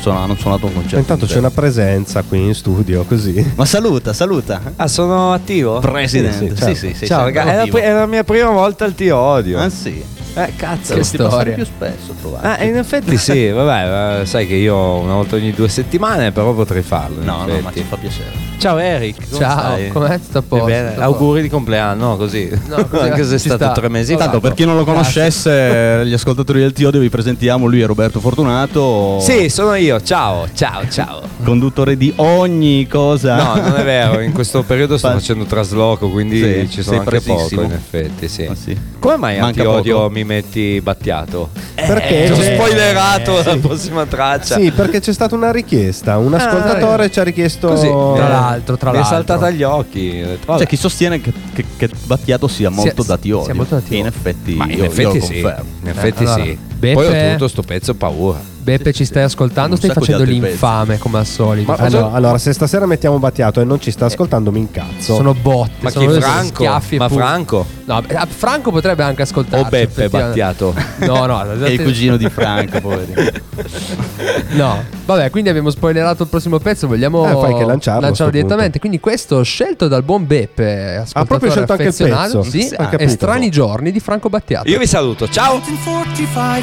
suonavano, 0.00 0.32
hanno 0.32 0.40
suonato 0.40 0.66
un 0.66 0.72
concerto. 0.74 0.98
intanto 0.98 1.26
c'è 1.26 1.38
una 1.38 1.50
presenza 1.50 2.22
qui 2.22 2.42
in 2.44 2.54
studio, 2.54 3.04
così. 3.04 3.52
Ma 3.54 3.64
saluta, 3.64 4.12
saluta. 4.12 4.60
Ah, 4.76 4.88
sono 4.88 5.32
attivo? 5.32 5.78
Presidente, 5.80 6.54
Sì, 6.56 6.74
sì, 6.74 6.74
sì, 6.74 6.74
sì, 6.74 6.86
ciao. 6.88 6.94
sì, 6.94 7.06
Ciao, 7.06 7.22
ragazzi. 7.24 7.70
La, 7.70 7.78
è 7.80 7.92
la 7.92 8.06
mia 8.06 8.24
prima 8.24 8.50
volta 8.50 8.84
al 8.84 8.94
Ti 8.94 9.08
Odio. 9.10 9.58
Ah 9.58 9.70
sì. 9.70 10.02
Eh, 10.36 10.52
cazzo. 10.56 10.94
Che 10.94 11.04
storia. 11.04 11.54
più 11.54 11.64
spesso 11.64 12.12
trovare. 12.20 12.48
Ah, 12.58 12.64
in 12.64 12.76
effetti 12.76 13.16
sì, 13.16 13.48
vabbè, 13.52 14.20
eh, 14.22 14.26
sai 14.26 14.46
che 14.46 14.54
io 14.54 14.76
una 14.76 15.14
volta 15.14 15.36
ogni 15.36 15.52
due 15.52 15.68
settimane, 15.68 16.32
però 16.32 16.52
potrei 16.54 16.82
farlo. 16.82 17.22
no, 17.22 17.44
no, 17.46 17.60
ma 17.60 17.72
ci 17.72 17.84
fa 17.88 17.96
piacere. 17.96 18.52
Ciao 18.58 18.78
Eric, 18.78 19.28
come 19.30 19.40
Ciao, 19.44 19.58
stai? 19.58 19.88
com'è? 19.88 20.14
Tutto 20.18 20.38
a 20.38 20.42
Stai 20.42 20.42
posto, 20.42 20.64
bene? 20.64 20.94
Auguri 20.96 21.42
di 21.42 21.48
compleanno, 21.48 22.16
così. 22.16 22.50
No, 22.66 22.84
così, 22.88 23.02
Anche 23.04 23.24
se 23.24 23.34
è 23.34 23.38
stato 23.38 23.64
sta. 23.64 23.72
tre 23.72 23.88
mesi 23.88 24.12
Esatto. 24.12 24.18
fa. 24.18 24.30
Tanto 24.30 24.40
per 24.40 24.54
chi 24.56 24.64
non 24.64 24.76
lo 24.76 24.84
conoscesse, 24.84 26.02
gli 26.06 26.12
ascoltatori 26.12 26.60
del 26.60 26.72
Tiodio 26.72 27.00
vi 27.00 27.10
presentiamo, 27.10 27.66
lui 27.66 27.80
è 27.82 27.86
Roberto 27.86 28.20
Fortunato. 28.20 29.18
Sì, 29.20 29.48
sono 29.48 29.74
io. 29.74 30.00
Ciao, 30.02 30.48
ciao, 30.54 30.88
ciao. 30.88 31.20
Conduttore 31.44 31.96
di 31.96 32.12
ogni 32.16 32.86
cosa. 32.86 33.36
No, 33.36 33.54
non 33.60 33.76
è 33.76 33.84
vero, 33.84 34.20
in 34.20 34.32
questo 34.32 34.62
periodo 34.66 34.96
sto 34.96 35.08
Fa- 35.08 35.14
facendo 35.14 35.44
trasloco, 35.44 36.08
quindi 36.08 36.38
Sì, 36.38 36.70
ci 36.70 36.82
sono 36.82 37.00
anche 37.00 37.20
poco 37.20 37.62
in 37.62 37.72
effetti, 37.72 38.28
sì. 38.28 38.44
Ah, 38.46 38.54
sì. 38.54 38.76
Come 38.98 39.16
mai 39.18 39.38
Manca 39.38 39.60
Ti 39.60 39.66
Odio 39.66 39.96
poco. 39.98 40.10
mi 40.10 40.24
metti 40.24 40.80
battiato? 40.80 41.50
Perché 41.74 42.24
Ti 42.26 42.32
ho 42.32 42.36
c'è- 42.36 42.54
spoilerato 42.54 43.42
la 43.44 43.56
prossima 43.60 44.06
traccia. 44.06 44.56
Sì, 44.56 44.70
perché 44.70 45.00
c'è 45.00 45.12
stata 45.12 45.34
una 45.34 45.50
richiesta. 45.52 46.16
Un 46.18 46.32
ascoltatore 46.34 47.10
ci 47.10 47.20
ha 47.20 47.22
richiesto. 47.24 47.68
Così, 47.68 47.88
Tra 47.88 48.26
eh, 48.26 48.30
l'altro, 48.30 48.76
tra 48.78 48.90
mi 48.90 48.96
è 48.96 49.00
l'altro. 49.00 49.16
saltata 49.16 49.46
agli 49.46 49.62
occhi. 49.62 50.10
Detto, 50.12 50.46
vabbè. 50.46 50.60
C'è 50.60 50.66
chi 50.66 50.76
sostiene 50.76 51.20
che, 51.20 51.32
che, 51.52 51.64
che 51.76 51.90
Battiato 52.04 52.48
sia 52.48 52.70
molto 52.70 53.02
Sia- 53.02 53.14
da 53.14 53.20
Tiodio. 53.20 53.44
sia 53.44 53.54
molto 53.54 53.74
da 53.74 53.80
Tiodio. 53.82 53.96
E 53.98 54.00
in 54.00 54.06
effetti, 54.06 54.54
Ma 54.54 54.64
in 54.64 54.70
io, 54.70 54.76
io 54.78 54.84
effetti 54.84 55.18
lo 55.18 55.24
sì. 55.24 55.40
confermo. 55.40 55.64
In 55.82 55.88
effetti 55.88 56.24
allora, 56.24 56.42
sì. 56.42 56.58
Beppe- 56.76 56.94
Poi 56.94 57.06
ho 57.06 57.32
tutto 57.32 57.48
sto 57.48 57.62
pezzo 57.62 57.92
ho 57.92 57.94
paura. 57.94 58.52
Beppe, 58.64 58.92
ci 58.94 59.04
stai 59.04 59.24
ascoltando? 59.24 59.76
Stai 59.76 59.90
facendo 59.90 60.24
l'infame 60.24 60.96
come 60.96 61.18
al 61.18 61.26
solito. 61.26 61.70
Ma 61.70 61.76
allora, 61.76 62.12
allora, 62.12 62.38
se 62.38 62.50
stasera 62.54 62.86
mettiamo 62.86 63.18
Battiato 63.18 63.60
e 63.60 63.64
non 63.64 63.78
ci 63.78 63.90
sta 63.90 64.06
ascoltando, 64.06 64.50
mi 64.50 64.60
incazzo. 64.60 65.16
sono 65.16 65.34
botte. 65.34 65.72
Ma 65.80 65.90
sono 65.90 66.10
chi 66.10 66.18
Franco? 66.20 66.64
Ma 66.64 67.08
pu- 67.08 67.14
Franco? 67.14 67.66
No, 67.84 68.02
ah, 68.14 68.26
Franco 68.26 68.70
potrebbe 68.70 69.02
anche 69.02 69.20
ascoltarci. 69.20 69.66
O 69.66 69.68
Beppe. 69.68 70.08
Battiato? 70.08 70.74
No, 71.04 71.26
no. 71.26 71.42
È 71.62 71.68
il 71.68 71.82
cugino 71.82 72.16
di 72.16 72.28
Franco, 72.30 72.80
poverino. 72.80 73.22
No, 74.52 74.82
vabbè, 75.04 75.30
quindi 75.30 75.50
abbiamo 75.50 75.68
spoilerato 75.70 76.22
il 76.22 76.28
prossimo 76.28 76.58
pezzo. 76.58 76.86
Vogliamo 76.86 77.26
Eh, 77.28 77.32
fai 77.40 77.54
che 77.58 77.64
lanciarlo 77.66 78.14
sto 78.14 78.30
direttamente. 78.30 78.78
Quindi, 78.78 78.98
questo 79.00 79.42
scelto 79.42 79.88
dal 79.88 80.02
buon 80.02 80.26
Beppe. 80.26 81.04
Ha 81.12 81.24
proprio 81.26 81.50
scelto 81.50 81.72
anche 81.72 81.88
il 81.88 81.94
pezzo. 81.94 82.42
Sì, 82.42 82.62
Sì, 82.62 82.76
e 82.96 83.08
strani 83.08 83.50
giorni 83.50 83.92
di 83.92 84.00
Franco 84.00 84.30
Battiato. 84.30 84.68
Io 84.70 84.78
vi 84.78 84.86
saluto, 84.86 85.28
ciao! 85.28 85.60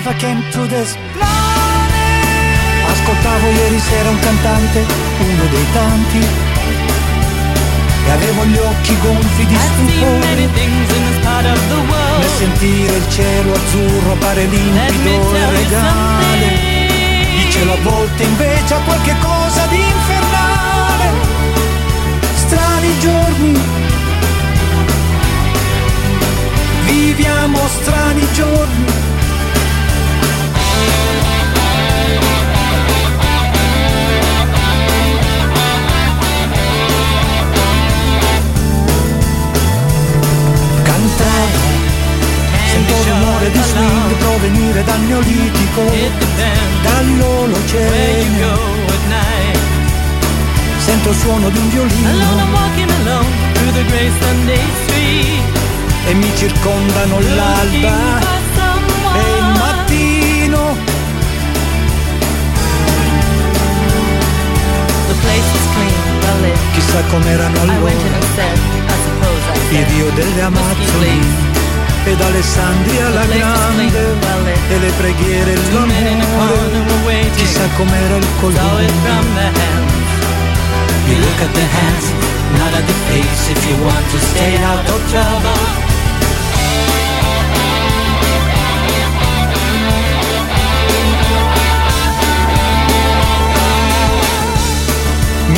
1945 0.02 0.08
I 0.08 0.14
came 0.18 0.42
to 0.52 0.68
this 0.68 0.96
planet 1.14 1.42
Ascoltavo 2.92 3.50
ieri 3.50 3.80
sera 3.80 4.10
un 4.10 4.20
cantante, 4.20 4.86
uno 5.20 5.46
dei 5.50 5.66
tanti. 5.72 6.20
E 8.06 8.12
avevo 8.12 8.46
gli 8.46 8.58
occhi 8.58 8.98
gonfi 9.00 9.46
di 9.46 9.56
stupore. 9.56 10.50
Nel 12.18 12.30
sentire 12.38 12.96
il 12.96 13.10
cielo 13.10 13.54
azzurro 13.54 14.16
pare 14.20 14.46
limpido 14.46 15.36
e 15.36 15.50
regale. 15.52 16.46
Il 17.38 17.52
cielo 17.52 17.74
a 17.74 17.78
volte 17.82 18.24
invece 18.24 18.74
ha 18.74 18.80
qualche 18.80 19.16
cosa 19.20 19.66
di 19.68 19.80
infernale. 19.80 21.10
Strani 22.36 23.00
giorni. 23.00 23.62
Viviamo 26.86 27.60
strani 27.68 28.28
giorni 28.34 29.11
Cantavo 41.32 41.80
Sento 42.72 42.94
rumore 43.10 43.52
di 43.52 43.62
swing 43.62 44.18
provenire 44.18 44.84
dal 44.84 45.00
neolitico. 45.02 45.82
Dall'olocene. 46.82 48.40
Sento 50.78 51.10
il 51.10 51.16
suono 51.16 51.50
di 51.50 51.58
un 51.58 51.70
violino. 51.70 52.10
E 56.06 56.14
mi 56.14 56.32
circondano 56.36 57.20
l'alba 57.20 58.20
e 59.14 59.38
il 59.38 59.46
mattino. 59.58 60.78
Chissà 66.74 67.02
com'erano 67.10 67.62
allora 67.62 67.92
il 69.72 69.86
rio 69.86 70.10
delle 70.12 70.42
Amazzoni 70.42 71.20
ed 72.04 72.20
Alessandria 72.20 73.10
la 73.10 73.26
grande 73.26 73.88
e 74.70 74.80
le 74.80 74.92
preghiere 74.98 75.54
e 75.54 75.60
l'amore. 75.72 77.30
chissà 77.36 77.68
com'era 77.78 78.16
il 78.18 78.28
colore 78.40 78.90
You 81.08 81.18
look 81.18 81.42
at 81.42 81.54
the 81.54 81.62
hands, 81.62 82.06
not 82.58 82.74
at 82.74 82.86
the 82.86 82.94
face. 83.10 83.50
If 83.50 83.66
you 83.68 83.78
want 83.84 84.10
to 84.12 84.20
stay 84.20 84.56
out 84.64 84.88
of 84.90 85.10
trouble 85.10 85.81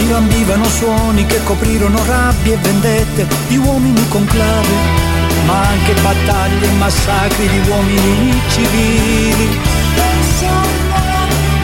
Mi 0.03 0.09
lambivano 0.09 0.65
suoni 0.65 1.25
che 1.25 1.41
coprirono 1.45 1.97
rabbie 2.05 2.55
e 2.55 2.57
vendette 2.57 3.25
di 3.47 3.55
uomini 3.55 4.05
con 4.09 4.25
clave, 4.25 4.75
ma 5.45 5.61
anche 5.65 5.93
battaglie 6.01 6.67
e 6.67 6.71
massacri 6.71 7.47
di 7.47 7.69
uomini 7.69 8.41
civili. 8.49 9.59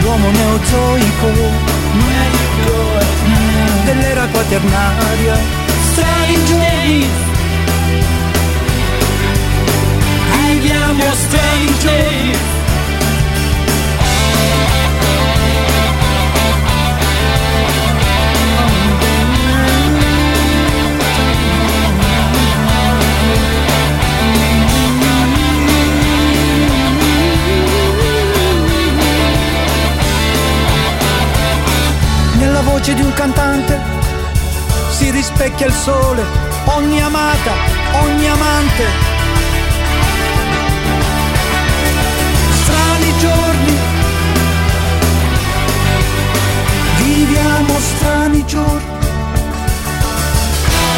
L'uomo 0.00 0.30
neozoico 0.30 1.26
dell'era 3.84 4.26
quaternaria, 4.28 5.38
strani 5.92 6.44
giorni. 6.46 7.08
Viviamo 10.32 11.04
strani 11.12 11.78
giorni. 11.78 12.59
la 32.62 32.70
voce 32.72 32.92
di 32.92 33.00
un 33.00 33.12
cantante 33.14 33.80
si 34.90 35.10
rispecchia 35.10 35.66
il 35.66 35.72
sole, 35.72 36.22
ogni 36.66 37.00
amata, 37.00 37.52
ogni 38.02 38.28
amante. 38.28 38.84
Strani 42.62 43.18
giorni, 43.18 43.76
viviamo 46.98 47.78
strani 47.78 48.44
giorni. 48.44 48.98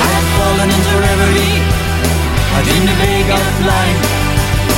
I've 0.02 0.28
fallen 0.36 0.68
into 0.68 0.98
reverie, 0.98 1.60
I've 2.56 2.64
been 2.64 2.86
the 2.86 2.96
big 3.06 3.30
of 3.30 3.64
life. 3.64 4.02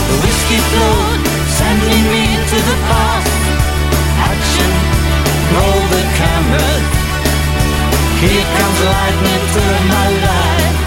The 0.09 0.17
whiskey 0.23 0.59
flowed, 0.59 1.21
sending 1.49 2.05
me 2.11 2.25
to 2.51 2.57
the 2.69 2.77
past. 2.89 3.43
Action, 4.31 4.71
roll 5.55 5.89
the 5.89 6.03
camera. 6.19 6.74
Here 8.25 8.49
comes 8.57 8.81
lightning 8.89 9.45
to 9.57 9.65
my 9.93 10.09
life. 10.29 10.79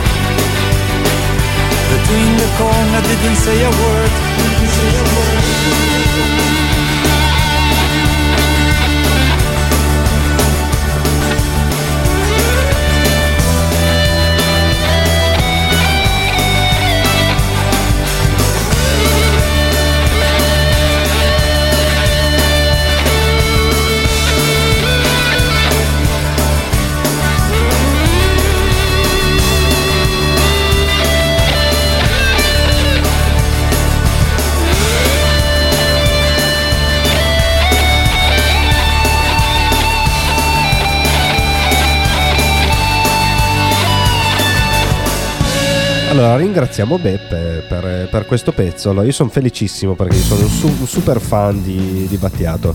Between 1.94 2.32
the 2.42 2.50
corner, 2.58 3.02
didn't 3.10 3.38
say 3.46 3.58
a 3.62 3.70
word. 3.70 4.12
Didn't 4.42 4.72
say 4.78 4.90
a 4.98 5.06
word. 5.14 6.87
Allora, 46.18 46.36
ringraziamo 46.38 46.98
Beppe 46.98 47.64
per, 47.70 48.08
per 48.10 48.26
questo 48.26 48.52
pezzo. 48.52 48.90
Allora, 48.90 49.06
io 49.06 49.12
sono 49.12 49.30
felicissimo 49.30 49.94
perché 49.94 50.16
io 50.16 50.24
sono 50.24 50.42
un, 50.42 50.50
su- 50.50 50.76
un 50.80 50.88
super 50.88 51.22
fan 51.22 51.62
di, 51.62 52.08
di 52.10 52.18
Battiato. 52.18 52.74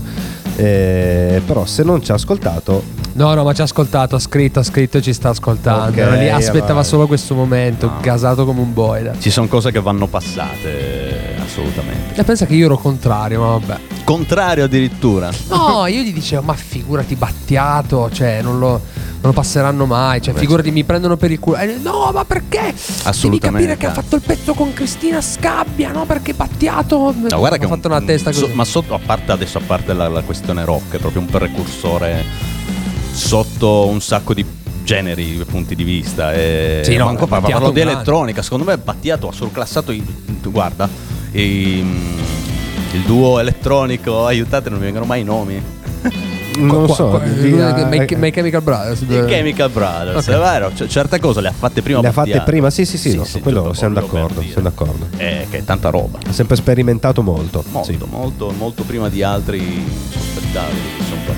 Eh, 0.55 1.41
però 1.45 1.65
se 1.65 1.83
non 1.83 2.01
ci 2.01 2.11
ha 2.11 2.15
ascoltato, 2.15 3.01
No, 3.15 3.33
no, 3.35 3.43
ma 3.43 3.53
ci 3.53 3.61
ha 3.61 3.65
ascoltato, 3.65 4.15
ha 4.15 4.19
scritto, 4.19 4.59
ha 4.59 4.63
scritto 4.63 4.97
e 4.97 5.01
ci 5.01 5.13
sta 5.13 5.29
ascoltando. 5.29 5.89
Ok, 5.91 5.97
Era 5.97 6.15
lì, 6.15 6.29
aspettava 6.29 6.71
avanti. 6.71 6.87
solo 6.89 7.05
questo 7.05 7.35
momento, 7.35 7.91
gasato 8.01 8.43
come 8.45 8.61
un 8.61 8.73
boida. 8.73 9.13
Ci 9.19 9.29
sono 9.29 9.47
cose 9.47 9.71
che 9.71 9.79
vanno 9.81 10.07
passate, 10.07 11.35
assolutamente. 11.43 12.19
E 12.19 12.23
pensa 12.23 12.45
che 12.47 12.55
io 12.55 12.65
ero 12.65 12.77
contrario, 12.77 13.39
ma 13.41 13.47
vabbè. 13.57 13.79
Contrario 14.03 14.63
addirittura. 14.63 15.29
No, 15.49 15.85
io 15.85 16.01
gli 16.01 16.11
dicevo, 16.13 16.41
ma 16.43 16.53
figurati 16.53 17.15
Battiato, 17.15 18.09
cioè 18.11 18.41
non 18.41 18.57
lo, 18.57 18.81
non 19.23 19.31
lo 19.31 19.39
passeranno 19.39 19.85
mai, 19.85 20.21
cioè 20.21 20.33
figurati 20.33 20.69
mi 20.69 20.83
prendono 20.83 21.15
per 21.15 21.31
il 21.31 21.39
culo. 21.39 21.55
Eh, 21.55 21.77
no, 21.81 22.11
ma 22.13 22.25
perché? 22.25 22.73
Devi 23.21 23.39
capire 23.39 23.77
che 23.77 23.85
ha 23.85 23.93
fatto 23.93 24.17
il 24.17 24.21
pezzo 24.21 24.53
con 24.53 24.73
Cristina 24.73 25.21
Scabbia, 25.21 25.93
no? 25.93 26.05
Perché 26.05 26.33
Battiato 26.33 27.13
No, 27.29 27.37
guarda 27.37 27.57
che 27.57 27.63
ha 27.63 27.69
fatto 27.69 27.87
una 27.87 28.01
testa 28.01 28.33
so- 28.33 28.41
così. 28.41 28.53
ma 28.53 28.65
sotto, 28.65 28.93
a 28.93 28.99
parte 28.99 29.31
adesso, 29.31 29.59
a 29.59 29.61
parte 29.65 29.93
la, 29.93 30.09
la 30.09 30.21
questione 30.23 30.65
rock, 30.65 30.95
è 30.95 30.97
proprio 30.97 31.21
un 31.21 31.27
precursore 31.27 32.21
sotto 33.13 33.87
un 33.87 34.01
sacco 34.01 34.33
di 34.33 34.45
generi 34.83 35.41
punti 35.47 35.73
di 35.75 35.85
vista. 35.85 36.33
E 36.33 36.81
Sì, 36.83 36.97
no, 36.97 37.05
manco 37.05 37.25
par- 37.25 37.39
Battiato 37.39 37.61
parlo 37.61 37.73
di 37.73 37.81
un 37.81 37.87
elettronica. 37.87 38.41
Secondo 38.41 38.65
me 38.65 38.77
Battiato 38.77 39.29
ha 39.29 39.31
surclassato 39.31 39.93
i- 39.93 40.03
guarda, 40.43 40.89
i- 41.31 41.77
il 42.91 43.01
duo 43.05 43.39
elettronico, 43.39 44.25
aiutate, 44.25 44.69
non 44.69 44.79
mi 44.79 44.83
vengono 44.83 45.05
mai 45.05 45.21
i 45.21 45.23
nomi. 45.23 45.63
non 46.57 46.81
lo 46.81 46.85
Qua- 46.85 46.95
so. 46.95 47.07
qua- 47.09 47.19
di- 47.19 47.51
eh, 47.57 47.85
My, 47.85 48.05
My 48.17 48.31
Chemical 48.31 48.61
Brothers. 48.61 49.01
I 49.01 49.25
Chemical 49.27 49.69
Brothers, 49.69 50.27
Ok. 50.27 50.33
è 50.33 50.37
vero, 50.37 50.71
c- 50.73 50.85
certe 50.87 51.19
cose 51.19 51.41
le 51.41 51.47
ha 51.49 51.53
fatte 51.53 51.81
prima 51.81 52.01
le 52.01 52.07
ha 52.07 52.11
fatte 52.11 52.41
prima? 52.41 52.69
Sì, 52.69 52.85
sì, 52.85 52.97
sì, 52.97 53.15
no, 53.15 53.23
sì, 53.23 53.39
quello 53.41 53.59
giusto, 53.61 53.73
siamo 53.75 53.93
d'accordo. 53.95 54.41
Siamo 54.41 54.61
d'accordo. 54.61 55.07
Eh, 55.17 55.47
che 55.49 55.57
è 55.59 55.63
tanta 55.63 55.89
roba. 55.89 56.19
Ha 56.27 56.31
sempre 56.31 56.55
sperimentato 56.55 57.21
molto. 57.21 57.63
Molto, 57.69 57.91
sì. 57.91 57.97
molto, 58.09 58.51
molto 58.57 58.83
prima 58.83 59.09
di 59.09 59.23
altri 59.23 59.83
sospettati 60.09 60.75
che 60.97 61.03
sono 61.03 61.21
per 61.25 61.35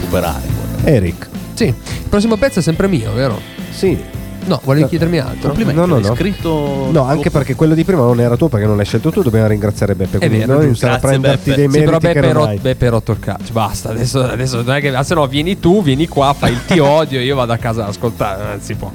superare. 0.00 0.42
Eric, 0.84 1.28
Sì, 1.54 1.64
il 1.66 1.74
prossimo 2.08 2.36
pezzo 2.36 2.58
è 2.58 2.62
sempre 2.62 2.88
mio, 2.88 3.12
vero? 3.12 3.38
sì. 3.70 4.20
No, 4.44 4.60
volevi 4.64 4.88
chiedermi 4.88 5.18
altro? 5.18 5.48
Complimenti, 5.48 5.80
No, 5.80 5.86
no, 5.86 5.96
hai 5.96 6.02
no. 6.02 6.14
scritto 6.14 6.88
No, 6.90 7.02
anche 7.04 7.30
perché 7.30 7.54
quello 7.54 7.74
di 7.74 7.84
prima 7.84 8.02
non 8.02 8.20
era 8.20 8.36
tuo 8.36 8.48
perché 8.48 8.66
non 8.66 8.76
l'hai 8.76 8.84
scelto 8.84 9.10
tu, 9.10 9.22
dobbiamo 9.22 9.46
ringraziare 9.46 9.94
Beppe. 9.94 10.18
Quindi 10.18 10.38
vero, 10.38 10.54
noi 10.54 10.66
giusto. 10.68 10.86
iniziamo 10.86 10.94
a 10.94 10.98
Grazie, 10.98 11.18
prenderti 11.18 11.50
Beppe. 11.50 11.60
dei 11.62 11.70
Sì, 11.70 11.78
meriti 11.78 11.84
però 11.86 11.98
che 11.98 12.12
Beppe, 12.20 12.26
non 12.26 12.32
rot- 12.32 12.48
hai. 12.48 12.58
Beppe 12.58 12.88
rotto 12.88 13.12
il 13.12 13.18
cazzo. 13.20 13.52
Basta, 13.52 13.90
adesso, 13.90 14.22
adesso 14.24 14.62
non 14.62 14.74
è 14.74 14.80
che 14.80 15.04
se 15.04 15.14
no 15.14 15.26
vieni 15.26 15.58
tu, 15.60 15.82
vieni 15.82 16.08
qua, 16.08 16.32
fai 16.36 16.52
il 16.52 16.64
ti 16.66 16.78
odio, 16.78 17.20
io 17.20 17.36
vado 17.36 17.52
a 17.52 17.56
casa 17.56 17.82
ad 17.84 17.88
ascoltare, 17.90 18.42
non 18.44 18.60
si 18.60 18.74
può. 18.74 18.90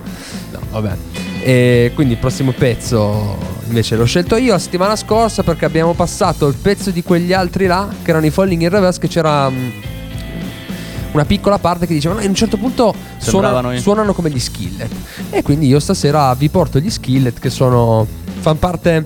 No, 0.51 0.60
vabbè. 0.71 0.95
E 1.41 1.91
quindi 1.95 2.13
il 2.13 2.19
prossimo 2.19 2.51
pezzo 2.51 3.38
invece 3.67 3.95
l'ho 3.95 4.05
scelto 4.05 4.36
io 4.38 4.53
la 4.53 4.60
settimana 4.60 4.95
scorsa 4.95 5.43
perché 5.43 5.65
abbiamo 5.65 5.93
passato 5.93 6.47
il 6.47 6.55
pezzo 6.62 6.89
di 6.91 7.03
quegli 7.03 7.31
altri 7.33 7.65
là, 7.67 7.88
che 8.03 8.10
erano 8.10 8.25
i 8.25 8.29
Falling 8.31 8.62
in 8.62 8.69
Reverse, 8.69 8.99
che 8.99 9.07
c'era 9.07 9.49
mm, 9.49 9.69
una 11.17 11.25
piccola 11.25 11.58
parte 11.58 11.86
che 11.86 11.93
diceva 11.93 12.15
no, 12.15 12.21
a 12.21 12.25
un 12.25 12.36
certo 12.36 12.58
punto 12.58 12.93
suona- 13.17 13.77
suonano 13.77 14.13
come 14.13 14.30
gli 14.30 14.39
skillet. 14.39 14.89
E 15.30 15.41
quindi 15.41 15.67
io 15.67 15.80
stasera 15.80 16.34
vi 16.36 16.49
porto 16.49 16.80
gli 16.80 16.89
skillet 16.89 17.39
che 17.39 17.49
sono 17.49 18.08
fanno 18.39 18.58
parte 18.58 19.06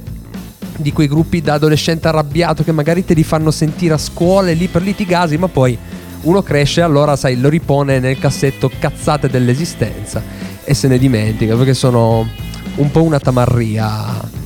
di 0.77 0.91
quei 0.91 1.07
gruppi 1.07 1.41
da 1.41 1.53
adolescente 1.53 2.07
arrabbiato 2.07 2.63
che 2.63 2.71
magari 2.71 3.05
te 3.05 3.13
li 3.13 3.23
fanno 3.23 3.51
sentire 3.51 3.93
a 3.93 3.97
scuola 3.97 4.49
e 4.49 4.53
lì 4.53 4.67
per 4.67 4.81
litigasi, 4.81 5.37
ma 5.37 5.47
poi 5.47 5.77
uno 6.21 6.41
cresce 6.41 6.81
e 6.81 6.83
allora 6.83 7.15
sai 7.15 7.39
lo 7.39 7.49
ripone 7.49 7.99
nel 7.99 8.19
cassetto 8.19 8.69
cazzate 8.79 9.27
dell'esistenza 9.27 10.21
e 10.63 10.73
se 10.73 10.87
ne 10.87 10.99
dimentica 10.99 11.55
perché 11.55 11.73
sono 11.73 12.27
un 12.75 12.91
po' 12.91 13.03
una 13.03 13.19
tamarria 13.19 13.89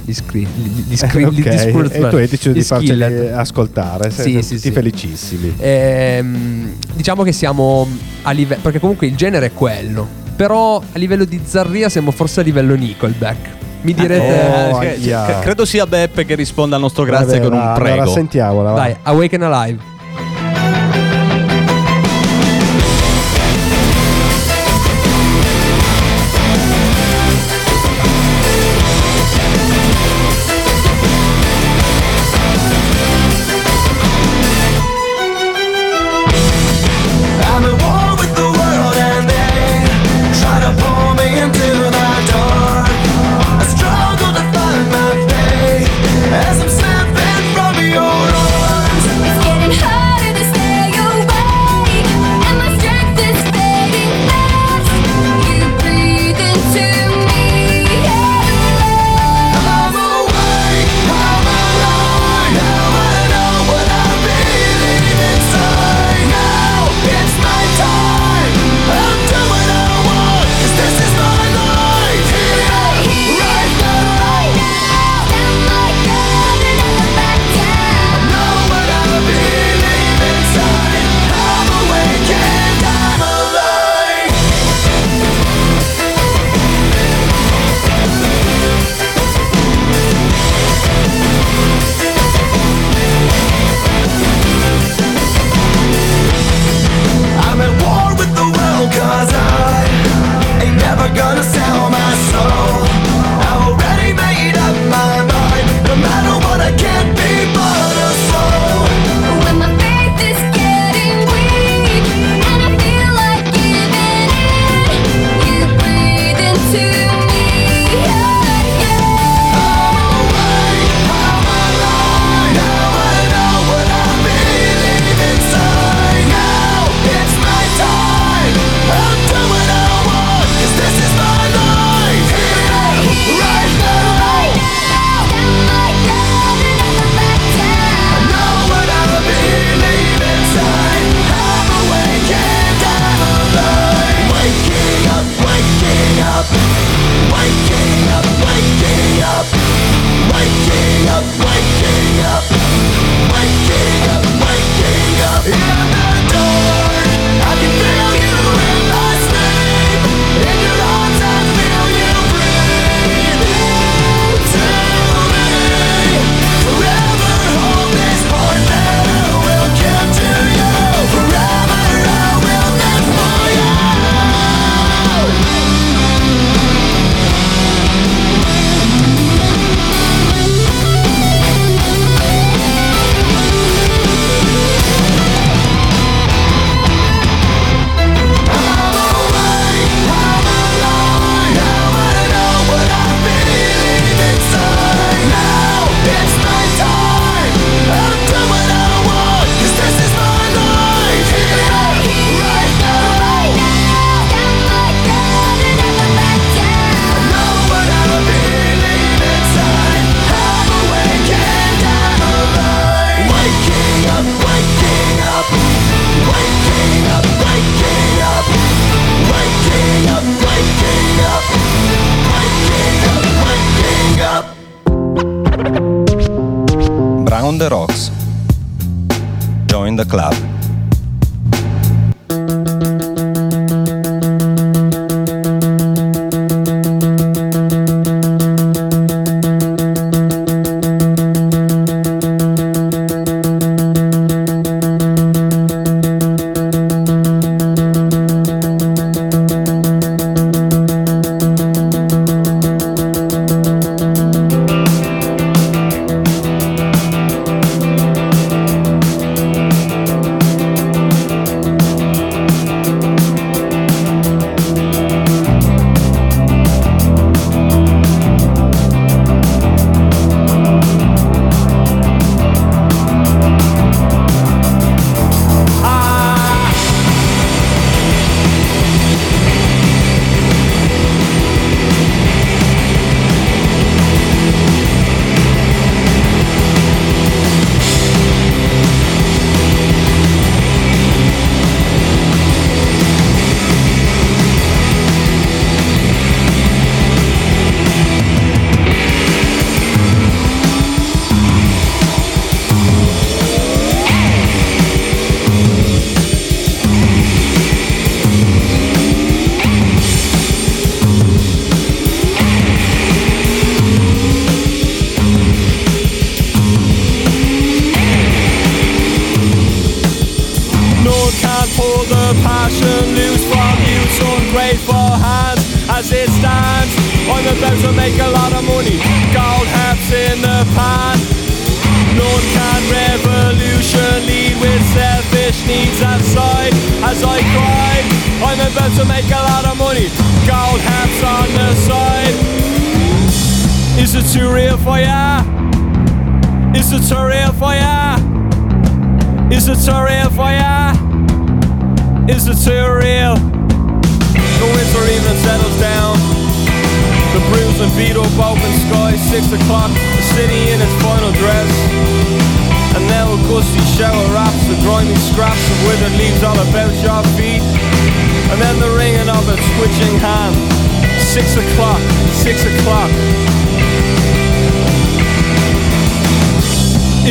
di 0.03 0.13
scri- 0.13 0.47
di, 0.55 0.83
di 0.87 0.97
scri- 0.97 1.23
Ok, 1.25 1.33
di- 1.33 1.41
di 1.49 1.57
Spurs- 1.57 1.93
e 1.93 2.07
tu 2.09 2.15
hai 2.15 2.27
deciso 2.27 2.51
di 2.51 2.61
farceli 2.61 3.27
ascoltare. 3.29 4.09
Sì, 4.11 4.41
sì, 4.41 4.55
tutti 4.55 4.57
sì. 4.67 4.71
felicissimi. 4.71 5.53
Ehm, 5.57 6.73
diciamo 6.93 7.23
che 7.23 7.31
siamo 7.31 7.87
a 8.23 8.31
livello. 8.31 8.61
Perché 8.61 8.79
comunque 8.79 9.07
il 9.07 9.15
genere 9.15 9.47
è 9.47 9.53
quello. 9.53 10.07
Però 10.35 10.77
a 10.77 10.97
livello 10.97 11.23
di 11.25 11.39
zarria 11.45 11.87
siamo 11.89 12.11
forse 12.11 12.41
a 12.41 12.43
livello 12.43 12.75
Nickelback. 12.75 13.53
Mi 13.81 13.93
direte. 13.93 14.71
Oh, 14.71 14.81
Eh, 14.81 14.99
che- 14.99 15.39
credo 15.41 15.63
sia 15.63 15.85
Beppe 15.85 16.25
che 16.25 16.35
risponda 16.35 16.75
al 16.75 16.81
nostro 16.81 17.03
grazie 17.03 17.39
Vabbè, 17.39 17.49
con 17.49 17.53
un 17.57 17.71
prego. 17.75 18.01
Allora 18.01 18.11
sentiamola. 18.11 18.71
va. 18.71 18.75
Dai, 18.79 18.95
Awaken 19.03 19.41
Alive. 19.43 19.79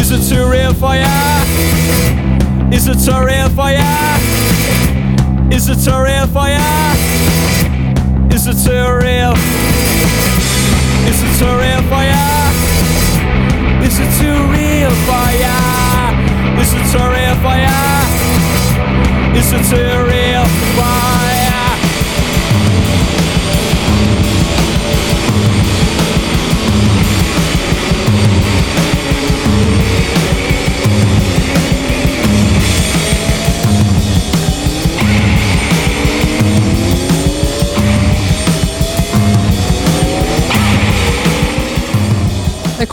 Is 0.05 0.11
it 0.11 0.35
too 0.37 0.51
real 0.51 0.75
for 0.75 0.95
ya? 0.95 1.09
Is 2.71 2.89
it 2.89 3.01
too 3.01 3.25
real 3.25 3.49
for 3.49 3.71
ya? 3.73 3.89
Is 5.51 5.71
it 5.71 5.81
too 5.81 5.97
real 5.97 6.27
for 6.27 6.47
ya? 6.47 6.95
Is 8.29 8.47
it 8.47 8.53
too 8.53 8.85
real? 9.01 9.33
Is 11.09 11.23
it 11.25 11.33
too 11.41 11.57
real 11.57 11.81
for 11.89 12.05
ya? 12.05 12.21
Is 13.81 13.99
it 13.99 14.11
too 14.21 14.37
real 14.53 14.93
for 15.09 15.27
ya? 15.41 15.57
Is 16.61 16.75
it 16.75 16.85
too 16.93 17.07
real 17.09 17.37
for 17.41 17.57
ya? 17.57 17.81
Is 19.41 19.53
it 19.55 19.65
too 19.71 20.05
real 20.05 20.14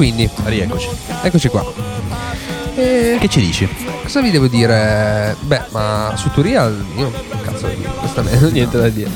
quindi, 0.01 0.27
Rieccoci. 0.45 0.87
eccoci 1.21 1.47
qua. 1.47 1.63
E 2.73 3.17
Che 3.19 3.27
ci 3.27 3.39
dici? 3.39 3.69
cosa 4.01 4.19
vi 4.19 4.31
devo 4.31 4.47
dire? 4.47 5.35
Beh, 5.41 5.61
ma 5.69 6.13
su 6.15 6.31
Turial 6.31 6.83
io 6.97 7.11
cazzo 7.43 7.67
onestamente 7.99 8.39
non 8.39 8.49
ho 8.49 8.51
niente 8.51 8.79
da 8.79 8.89
dire. 8.89 9.11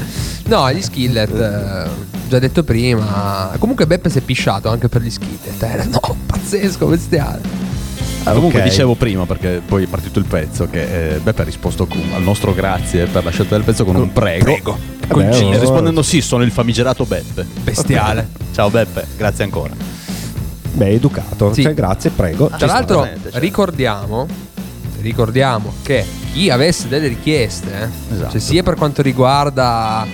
No, 0.46 0.72
gli 0.72 0.84
skillet, 0.84 1.34
eh, 1.34 1.90
già 2.30 2.38
detto 2.38 2.64
prima. 2.64 3.50
Comunque 3.58 3.88
Beppe 3.88 4.12
si 4.12 4.20
è 4.20 4.22
pisciato 4.22 4.70
anche 4.70 4.88
per 4.88 5.02
gli 5.02 5.10
skillet. 5.10 5.64
eh. 5.64 5.86
No, 5.86 6.00
pazzesco, 6.28 6.86
bestiale. 6.86 7.42
Comunque 8.24 8.60
ok. 8.60 8.66
dicevo 8.68 8.94
prima, 8.94 9.26
perché 9.26 9.64
poi 9.66 9.86
è 9.86 9.88
partito 9.88 10.20
il 10.20 10.26
pezzo, 10.26 10.68
che 10.70 11.16
eh, 11.16 11.18
Beppe 11.18 11.42
ha 11.42 11.46
risposto 11.46 11.88
con- 11.88 12.12
al 12.14 12.22
nostro 12.22 12.54
grazie 12.54 13.08
per 13.08 13.24
la 13.24 13.32
scelta 13.32 13.56
del 13.56 13.64
pezzo 13.64 13.86
con 13.86 13.96
un 13.96 14.14
prego. 14.14 14.78
Con 15.08 15.24
Vabbè, 15.26 15.30
G, 15.36 15.44
oh. 15.46 15.60
rispondendo 15.60 16.04
sì, 16.04 16.22
sono 16.22 16.44
il 16.44 16.52
famigerato 16.52 17.06
Beppe. 17.06 17.44
Bestiale. 17.64 18.28
Ciao 18.54 18.70
Beppe, 18.70 19.08
grazie 19.18 19.44
ancora. 19.44 19.95
Beh, 20.76 20.90
educato. 20.90 21.54
Sì. 21.54 21.64
Cioè, 21.64 21.74
grazie, 21.74 22.10
prego. 22.12 22.50
Tra 22.50 22.68
l'altro, 22.68 23.04
cioè. 23.04 23.40
ricordiamo, 23.40 24.28
ricordiamo 25.02 25.74
che 25.82 26.06
chi 26.34 26.50
avesse 26.50 26.88
delle 26.88 27.08
richieste, 27.08 27.72
eh, 28.10 28.14
Esatto. 28.14 28.32
cioè 28.32 28.40
sia 28.42 28.62
per 28.64 28.76
quanto 28.76 29.02
riguarda 29.02 30.06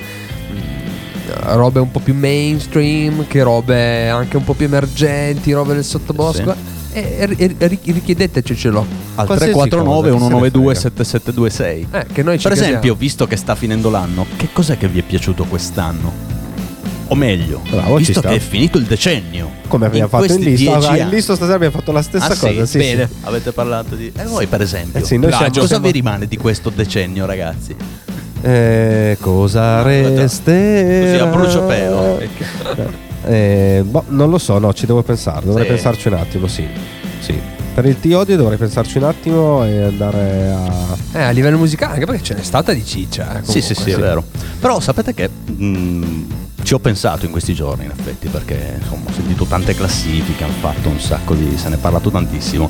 robe 1.44 1.80
un 1.80 1.92
po' 1.92 2.00
più 2.00 2.14
mainstream, 2.14 3.26
che 3.28 3.42
robe 3.42 4.10
anche 4.10 4.38
un 4.38 4.44
po' 4.44 4.54
più 4.54 4.66
emergenti, 4.66 5.52
robe 5.54 5.74
del 5.74 5.84
sottobosco, 5.84 6.54
eh, 6.92 7.28
eh, 7.38 7.56
eh, 7.58 7.68
ri- 7.68 7.80
richiedetecelo. 7.86 8.80
Al 9.16 9.26
Qualsiasi 9.26 9.54
349 9.54 10.10
cosa, 10.12 10.12
chi 10.12 10.12
se 10.12 10.12
ne 10.12 10.20
192 10.20 10.74
frega. 10.74 10.80
7726. 10.80 11.88
Eh, 11.92 12.06
che 12.14 12.24
noi 12.24 12.38
ci 12.38 12.44
Per 12.44 12.52
esempio, 12.52 12.76
casiamo. 12.78 12.98
visto 13.00 13.28
che 13.28 13.36
sta 13.38 13.56
finendo 13.56 13.90
l'anno, 13.90 14.26
che 14.36 14.50
cos'è 14.54 14.78
che 14.78 14.88
vi 14.88 15.00
è 15.00 15.04
piaciuto 15.04 15.46
quest'anno? 15.46 16.40
O 17.12 17.16
meglio, 17.16 17.60
Bravo, 17.70 17.98
ci 18.00 18.06
visto 18.06 18.22
che 18.22 18.36
è 18.36 18.40
finito 18.40 18.78
il 18.78 18.86
decennio. 18.86 19.52
Come 19.68 19.86
abbiamo 19.88 20.08
fatto 20.08 20.24
in 20.24 20.30
questi 20.36 20.50
lista. 20.52 20.78
dieci 20.78 20.88
Ah, 20.94 20.98
in 21.04 21.10
lista 21.10 21.36
stasera 21.36 21.56
abbiamo 21.58 21.76
fatto 21.78 21.92
la 21.92 22.02
stessa 22.02 22.28
Ah, 22.28 22.36
sì? 22.36 22.40
cosa. 22.48 22.66
Sì, 22.66 22.78
Bene. 22.78 23.08
sì. 23.08 23.16
Avete 23.28 23.52
parlato 23.52 23.96
di. 23.96 24.10
E 24.16 24.24
voi, 24.24 24.48
per 24.48 24.62
esempio, 24.62 25.02
Eh 25.02 25.04
sì, 25.04 25.18
noi 25.18 25.30
siamo- 25.32 25.50
cosa 25.54 25.68
siamo- 25.68 25.86
vi 25.88 25.92
rimane 25.92 26.26
di 26.26 26.38
questo 26.38 26.70
decennio, 26.70 27.26
ragazzi? 27.26 27.76
Eh, 28.44 29.18
cosa 29.20 29.80
Aspetta. 29.80 30.22
resterà? 30.22 31.02
Così 31.02 31.22
a 31.22 31.26
bruciopelo. 31.26 32.20
Eh, 33.26 33.84
boh, 33.86 34.06
non 34.08 34.30
lo 34.30 34.38
so, 34.38 34.58
no, 34.58 34.74
ci 34.74 34.86
devo 34.86 35.04
pensare. 35.04 35.46
Dovrei 35.46 35.66
Sì. 35.66 35.72
pensarci 35.74 36.08
un 36.08 36.14
attimo, 36.14 36.48
sì. 36.48 36.66
Sì. 37.20 37.38
Per 37.74 37.86
il 37.86 38.00
T-Odio 38.00 38.36
dovrei 38.38 38.58
pensarci 38.58 38.98
un 38.98 39.04
attimo 39.04 39.66
e 39.66 39.84
andare 39.84 40.50
a. 40.50 40.98
Eh, 41.20 41.24
a 41.24 41.30
livello 41.32 41.58
musicale, 41.58 41.94
anche 41.96 42.06
perché 42.06 42.24
ce 42.24 42.34
n'è 42.36 42.42
stata 42.44 42.72
di 42.74 42.86
ciccia. 42.86 43.40
eh, 43.40 43.44
Sì, 43.44 43.62
sì, 43.62 43.74
comunque. 43.74 43.84
sì, 43.84 43.92
è 43.92 43.98
vero. 44.02 44.24
Però 44.62 44.80
sapete 44.80 45.14
che 45.14 45.30
mh, 45.30 46.26
ci 46.72 46.78
ho 46.78 46.80
pensato 46.80 47.26
in 47.26 47.32
questi 47.34 47.54
giorni, 47.54 47.84
in 47.84 47.92
effetti, 47.92 48.30
perché 48.30 48.78
insomma 48.80 49.10
ho 49.10 49.12
sentito 49.12 49.44
tante 49.44 49.76
classifiche, 49.76 50.46
hanno 50.46 50.54
fatto 50.54 50.88
un 50.88 51.02
sacco 51.02 51.34
di. 51.34 51.58
se 51.58 51.68
ne 51.68 51.76
è 51.76 51.78
parlato 51.78 52.10
tantissimo. 52.10 52.70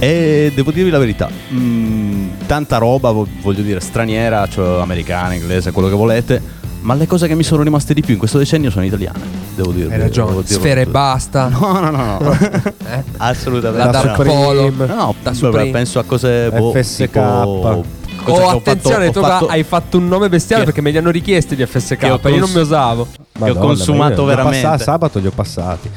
E 0.00 0.50
devo 0.52 0.72
dirvi 0.72 0.90
la 0.90 0.98
verità, 0.98 1.28
mh, 1.28 2.46
tanta 2.46 2.78
roba, 2.78 3.12
vo- 3.12 3.28
voglio 3.40 3.62
dire, 3.62 3.78
straniera, 3.78 4.48
cioè 4.48 4.80
americana, 4.80 5.34
inglese, 5.34 5.70
quello 5.70 5.88
che 5.88 5.94
volete. 5.94 6.42
Ma 6.80 6.94
le 6.94 7.06
cose 7.06 7.28
che 7.28 7.36
mi 7.36 7.44
sono 7.44 7.62
rimaste 7.62 7.94
di 7.94 8.00
più 8.00 8.14
in 8.14 8.18
questo 8.18 8.36
decennio 8.36 8.68
sono 8.68 8.84
italiane, 8.84 9.20
devo 9.54 9.70
dire. 9.70 9.94
Hai 9.94 10.00
ragione. 10.00 10.44
Sfera 10.44 10.80
e 10.80 10.86
basta. 10.86 11.46
No, 11.56 11.78
no, 11.78 11.90
no, 11.90 12.18
no. 12.18 12.32
Eh? 12.90 13.04
Assolutamente. 13.18 13.78
La 13.78 13.84
no. 13.84 13.90
Dark 13.92 14.22
Polo. 14.24 14.70
No, 14.76 14.86
no, 14.86 15.14
Da 15.22 15.32
Supreme. 15.34 15.70
penso 15.70 16.00
a 16.00 16.02
cose 16.02 16.50
boh, 16.50 16.72
FSK. 16.72 17.04
tipo- 17.04 17.84
Oh, 18.26 18.48
attenzione, 18.50 19.06
fatto- 19.06 19.20
tu 19.20 19.26
fatto- 19.26 19.46
hai 19.46 19.62
fatto 19.62 19.96
un 19.96 20.06
nome 20.06 20.28
bestiale 20.28 20.60
che- 20.62 20.66
perché 20.66 20.82
me 20.82 20.90
li 20.90 20.98
hanno 20.98 21.10
richiesti 21.10 21.56
gli 21.56 21.64
FSK. 21.64 22.02
Io 22.02 22.18
non 22.38 22.50
mi 22.50 22.58
osavo. 22.58 23.06
Che 23.44 23.50
ho 23.50 23.54
consumato 23.54 24.24
veramente. 24.24 24.60
passati- 24.62 24.82
sabato 24.84 25.18
li 25.18 25.26
ho 25.26 25.32
passati. 25.32 25.90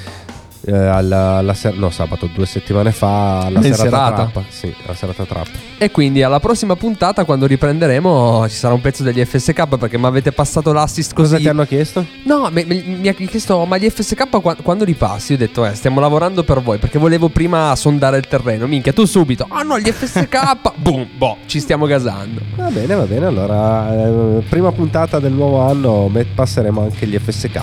Eh, 0.66 0.72
alla, 0.74 1.36
alla 1.40 1.54
ser- 1.54 1.76
no, 1.76 1.90
sabato, 1.90 2.30
due 2.34 2.46
settimane 2.46 2.92
fa, 2.94 3.40
alla 3.42 3.58
In 3.60 3.64
serata, 3.74 3.84
serata? 3.84 4.16
trappa. 4.16 4.44
Sì, 4.48 4.74
la 4.86 4.94
serata 4.96 5.26
trappa. 5.26 5.50
E 5.78 5.92
quindi 5.92 6.24
alla 6.24 6.40
prossima 6.40 6.78
puntata, 6.78 7.26
quando 7.26 7.46
riprenderemo, 7.48 8.48
ci 8.48 8.56
sarà 8.56 8.74
un 8.74 8.80
pezzo 8.80 9.04
degli 9.04 9.22
FSK 9.26 9.68
perché 9.78 9.98
mi 9.98 10.06
avete 10.06 10.32
passato 10.32 10.72
l'assist 10.72 11.14
così. 11.14 11.32
Cosa 11.32 11.38
ti 11.42 11.50
hanno 11.50 11.66
chiesto? 11.66 12.06
No, 12.24 12.48
mi, 12.50 12.64
mi- 12.64 12.82
mi 13.02 13.08
ha 13.10 13.14
chiesto, 13.14 13.66
ma 13.66 13.76
gli 13.78 13.90
FSK 13.90 14.30
qua- 14.42 14.56
quando 14.62 14.86
li 14.86 14.94
passi? 14.94 15.34
Io 15.34 15.38
ho 15.38 15.42
detto, 15.42 15.66
eh, 15.66 15.74
stiamo 15.76 16.00
lavorando 16.00 16.44
per 16.46 16.62
voi 16.62 16.78
perché 16.78 16.98
volevo 16.98 17.28
prima 17.28 17.76
sondare 17.76 18.16
il 18.18 18.28
terreno. 18.28 18.66
Minchia, 18.66 18.94
tu 18.94 19.04
subito. 19.04 19.46
Ah 19.50 19.64
no, 19.64 19.78
gli 19.78 19.92
FSK. 19.92 20.38
Boom, 20.80 21.08
boh, 21.18 21.38
ci 21.46 21.60
stiamo 21.60 21.86
gasando. 21.88 22.40
Va 22.56 22.70
bene, 22.70 22.96
va 22.96 23.04
bene. 23.04 23.26
Allora, 23.26 23.94
eh, 23.94 24.42
prima 24.48 24.72
puntata 24.72 25.20
del 25.20 25.34
nuovo 25.34 25.60
anno 25.60 26.10
passeremo 26.34 26.84
anche 26.84 27.06
gli 27.06 27.18
FSK. 27.18 27.60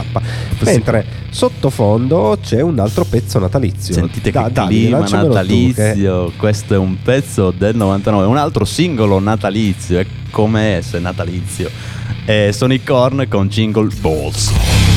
Mentre 0.65 1.07
sottofondo 1.31 2.37
c'è 2.43 2.61
un 2.61 2.73
altro 2.79 2.89
pezzo 3.09 3.39
natalizio. 3.39 3.95
Sentite 3.95 4.31
Da- 4.31 4.45
che 4.45 4.53
Davide, 4.53 4.81
clima 4.87 4.99
tu, 5.05 5.11
che- 5.11 5.17
natalizio. 5.17 6.33
Questo 6.37 6.75
è 6.75 6.77
un 6.77 6.97
pezzo 7.03 7.51
del 7.51 7.77
99, 7.77 8.27
un 8.27 8.37
altro 8.37 8.65
singolo 8.65 9.19
natalizio. 9.19 9.99
E 10.01 10.07
come 10.31 10.79
è 10.79 10.81
se 10.81 10.99
è 10.99 11.01
natalizio? 11.01 11.71
È 12.25 12.51
Sonic 12.53 12.85
Corn 12.85 13.27
con 13.29 13.49
Jingle 13.49 13.89
Balls. 14.01 14.90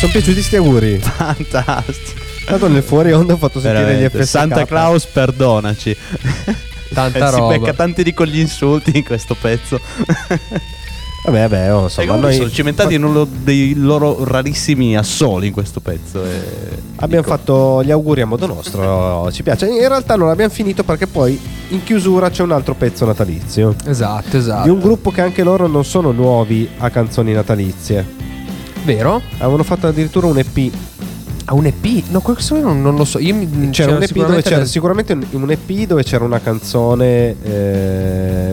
Sono 0.00 0.12
piaciuti 0.12 0.42
sti 0.42 0.56
auguri. 0.56 0.98
Fantastico. 0.98 2.20
Tanto 2.46 2.68
nel 2.68 2.82
fuori 2.82 3.12
onda 3.12 3.34
ho 3.34 3.36
fatto 3.36 3.60
sentire 3.60 3.82
gli 3.82 3.86
Veramente. 3.88 4.18
FSK. 4.22 4.28
Santa 4.30 4.64
Claus, 4.64 5.04
perdonaci. 5.04 5.94
Tanta 6.94 7.30
si 7.30 7.36
roba. 7.36 7.58
becca 7.58 7.74
tanti 7.74 8.02
di 8.02 8.14
quegli 8.14 8.38
insulti 8.38 8.96
in 8.96 9.04
questo 9.04 9.36
pezzo. 9.38 9.78
Vabbè, 11.26 11.48
vabbè, 11.48 11.74
oh, 11.74 11.80
E 11.80 11.82
insomma, 11.82 12.16
noi 12.16 12.34
sono 12.34 12.48
cimentati 12.50 12.94
in 12.94 13.04
uno 13.04 13.24
dei 13.30 13.74
loro 13.76 14.24
rarissimi 14.24 14.96
assoli 14.96 15.48
in 15.48 15.52
questo 15.52 15.80
pezzo. 15.80 16.24
e- 16.24 16.78
abbiamo 16.96 17.22
dico, 17.22 17.36
fatto 17.36 17.84
gli 17.84 17.90
auguri 17.90 18.22
a 18.22 18.26
modo 18.26 18.46
nostro, 18.46 19.30
ci 19.30 19.42
piace. 19.42 19.66
In 19.66 19.86
realtà 19.86 20.16
non 20.16 20.28
l'abbiamo 20.28 20.50
finito 20.50 20.82
perché 20.82 21.06
poi 21.06 21.38
in 21.68 21.84
chiusura 21.84 22.30
c'è 22.30 22.42
un 22.42 22.52
altro 22.52 22.72
pezzo 22.74 23.04
natalizio. 23.04 23.74
Esatto, 23.84 24.38
esatto. 24.38 24.62
Di 24.62 24.70
un 24.70 24.80
gruppo 24.80 25.10
che 25.10 25.20
anche 25.20 25.42
loro 25.42 25.66
non 25.66 25.84
sono 25.84 26.10
nuovi 26.10 26.66
a 26.78 26.88
canzoni 26.88 27.32
natalizie. 27.34 28.19
Vero? 28.84 29.20
Avevano 29.38 29.62
fatto 29.62 29.86
addirittura 29.86 30.26
un 30.26 30.38
EP. 30.38 30.72
Ha 31.46 31.54
un 31.54 31.66
EP? 31.66 32.04
No, 32.10 32.20
questo 32.20 32.58
non, 32.60 32.80
non 32.80 32.94
lo 32.96 33.04
so. 33.04 33.18
Io 33.18 33.34
mi, 33.34 33.70
C'era 33.70 33.94
un 33.96 34.02
EP 34.02 34.08
dove 34.10 34.42
sicuramente 34.42 34.42
c'era 34.48 34.56
del- 34.58 34.68
sicuramente 34.68 35.12
un, 35.14 35.26
un 35.30 35.50
EP 35.50 35.70
dove 35.86 36.02
c'era 36.04 36.24
una 36.24 36.40
canzone. 36.40 37.34
eh, 37.42 38.52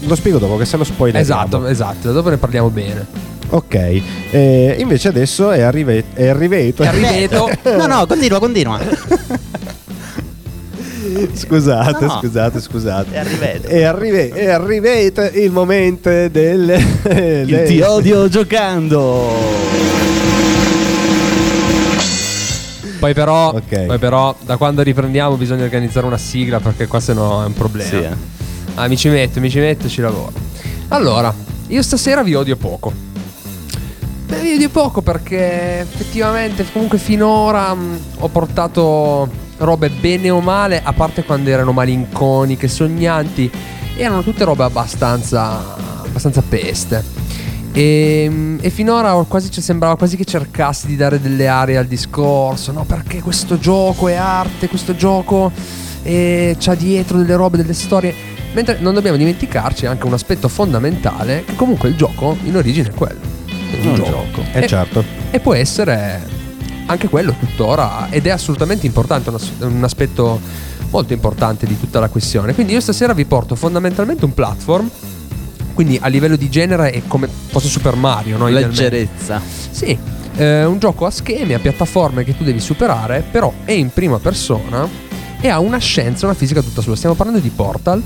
lo 0.00 0.14
spiego 0.14 0.38
dopo, 0.38 0.56
che 0.56 0.64
se 0.64 0.76
no 0.76 0.84
spoiler. 0.84 1.20
Esatto, 1.20 1.66
esatto. 1.66 2.12
Dopo 2.12 2.28
ne 2.28 2.36
parliamo 2.36 2.70
bene. 2.70 3.32
Ok, 3.50 3.74
eh, 4.30 4.76
invece 4.78 5.08
adesso 5.08 5.50
è, 5.50 5.60
arrive- 5.60 6.04
è 6.14 6.26
arrivato. 6.28 6.82
Arriveto. 6.82 7.48
No, 7.76 7.86
no, 7.86 8.06
continua, 8.06 8.38
continua. 8.38 8.80
scusate, 11.34 12.04
No. 12.06 12.18
scusate, 12.20 12.60
scusate. 12.60 13.12
È, 13.12 13.82
arrive- 13.82 14.28
è 14.30 14.48
arrivato 14.50 15.22
il 15.38 15.50
momento 15.50 16.08
del. 16.28 16.28
Il 17.10 17.44
del- 17.46 17.66
ti 17.66 17.80
odio 17.80 18.28
giocando. 18.28 19.32
Poi 22.98 23.12
però, 23.12 23.50
Ok. 23.52 23.84
poi 23.86 23.98
però, 23.98 24.34
da 24.40 24.56
quando 24.56 24.80
riprendiamo 24.82 25.36
bisogna 25.36 25.64
organizzare 25.64 26.06
una 26.06 26.16
sigla 26.16 26.58
perché 26.60 26.86
qua 26.86 27.00
se 27.00 27.12
no 27.12 27.42
è 27.42 27.46
un 27.46 27.52
problema. 27.52 27.88
Sì, 27.90 27.96
eh. 27.96 28.16
Ah, 28.76 28.88
mi 28.88 28.96
ci 28.96 29.08
metto, 29.08 29.40
mi 29.40 29.50
ci 29.50 29.58
metto 29.58 29.86
e 29.86 29.90
ci 29.90 30.00
lavoro. 30.00 30.32
Allora, 30.88 31.32
io 31.68 31.82
stasera 31.82 32.22
vi 32.22 32.34
odio 32.34 32.56
poco. 32.56 32.92
Beh, 34.26 34.40
vi 34.40 34.54
odio 34.54 34.70
poco 34.70 35.02
perché 35.02 35.80
effettivamente 35.80 36.64
comunque 36.72 36.96
finora 36.96 37.74
mh, 37.74 37.98
ho 38.20 38.28
portato 38.28 39.28
robe 39.58 39.88
bene 39.90 40.30
o 40.30 40.40
male, 40.40 40.80
a 40.82 40.92
parte 40.92 41.24
quando 41.24 41.50
erano 41.50 41.72
malinconiche, 41.72 42.68
sognanti, 42.68 43.50
erano 43.96 44.22
tutte 44.22 44.44
robe 44.44 44.64
abbastanza, 44.64 45.74
abbastanza 46.04 46.42
peste. 46.42 47.22
E, 47.72 48.56
e 48.60 48.70
finora 48.70 49.12
quasi, 49.26 49.50
ci 49.50 49.60
sembrava 49.60 49.96
quasi 49.96 50.16
che 50.16 50.24
cercassi 50.24 50.86
di 50.86 50.96
dare 50.96 51.20
delle 51.20 51.48
aree 51.48 51.76
al 51.76 51.86
discorso, 51.86 52.70
no? 52.72 52.84
Perché 52.84 53.20
questo 53.20 53.58
gioco 53.58 54.06
è 54.08 54.14
arte, 54.14 54.68
questo 54.68 54.94
gioco 54.94 55.50
eh, 56.02 56.56
c'ha 56.58 56.74
dietro 56.74 57.18
delle 57.18 57.34
robe, 57.34 57.56
delle 57.56 57.72
storie. 57.72 58.14
Mentre 58.52 58.78
non 58.78 58.94
dobbiamo 58.94 59.16
dimenticarci 59.16 59.86
anche 59.86 60.06
un 60.06 60.12
aspetto 60.12 60.46
fondamentale, 60.46 61.44
che 61.44 61.56
comunque 61.56 61.88
il 61.88 61.96
gioco 61.96 62.36
in 62.44 62.54
origine 62.56 62.88
è 62.88 62.94
quello. 62.94 63.18
È 63.46 63.84
un 63.86 63.94
gioco. 63.96 64.42
Eh 64.52 64.60
E- 64.62 64.66
certo. 64.68 65.04
e 65.32 65.40
può 65.40 65.54
essere 65.54 66.22
anche 66.86 67.08
quello 67.08 67.34
tuttora 67.38 68.08
ed 68.10 68.26
è 68.26 68.30
assolutamente 68.30 68.86
importante, 68.86 69.30
un, 69.30 69.34
as- 69.36 69.52
un 69.60 69.84
aspetto 69.84 70.40
molto 70.90 71.12
importante 71.12 71.66
di 71.66 71.78
tutta 71.78 72.00
la 72.00 72.08
questione. 72.08 72.54
Quindi 72.54 72.72
io 72.72 72.80
stasera 72.80 73.12
vi 73.12 73.24
porto 73.24 73.54
fondamentalmente 73.54 74.24
un 74.24 74.34
platform, 74.34 74.88
quindi 75.74 75.98
a 76.00 76.06
livello 76.08 76.36
di 76.36 76.48
genere 76.48 76.90
è 76.90 77.02
come 77.06 77.28
fosse 77.28 77.68
Super 77.68 77.96
Mario, 77.96 78.36
no? 78.36 78.48
Leggerezza. 78.48 79.40
Sì, 79.70 79.98
eh, 80.36 80.64
un 80.64 80.78
gioco 80.78 81.06
a 81.06 81.10
schemi, 81.10 81.54
a 81.54 81.58
piattaforme 81.58 82.24
che 82.24 82.36
tu 82.36 82.44
devi 82.44 82.60
superare, 82.60 83.24
però 83.28 83.52
è 83.64 83.72
in 83.72 83.90
prima 83.90 84.18
persona 84.18 84.88
e 85.40 85.48
ha 85.48 85.58
una 85.58 85.78
scienza, 85.78 86.26
una 86.26 86.34
fisica 86.34 86.62
tutta 86.62 86.80
sua. 86.80 86.96
Stiamo 86.96 87.14
parlando 87.14 87.40
di 87.40 87.50
Portal. 87.50 88.02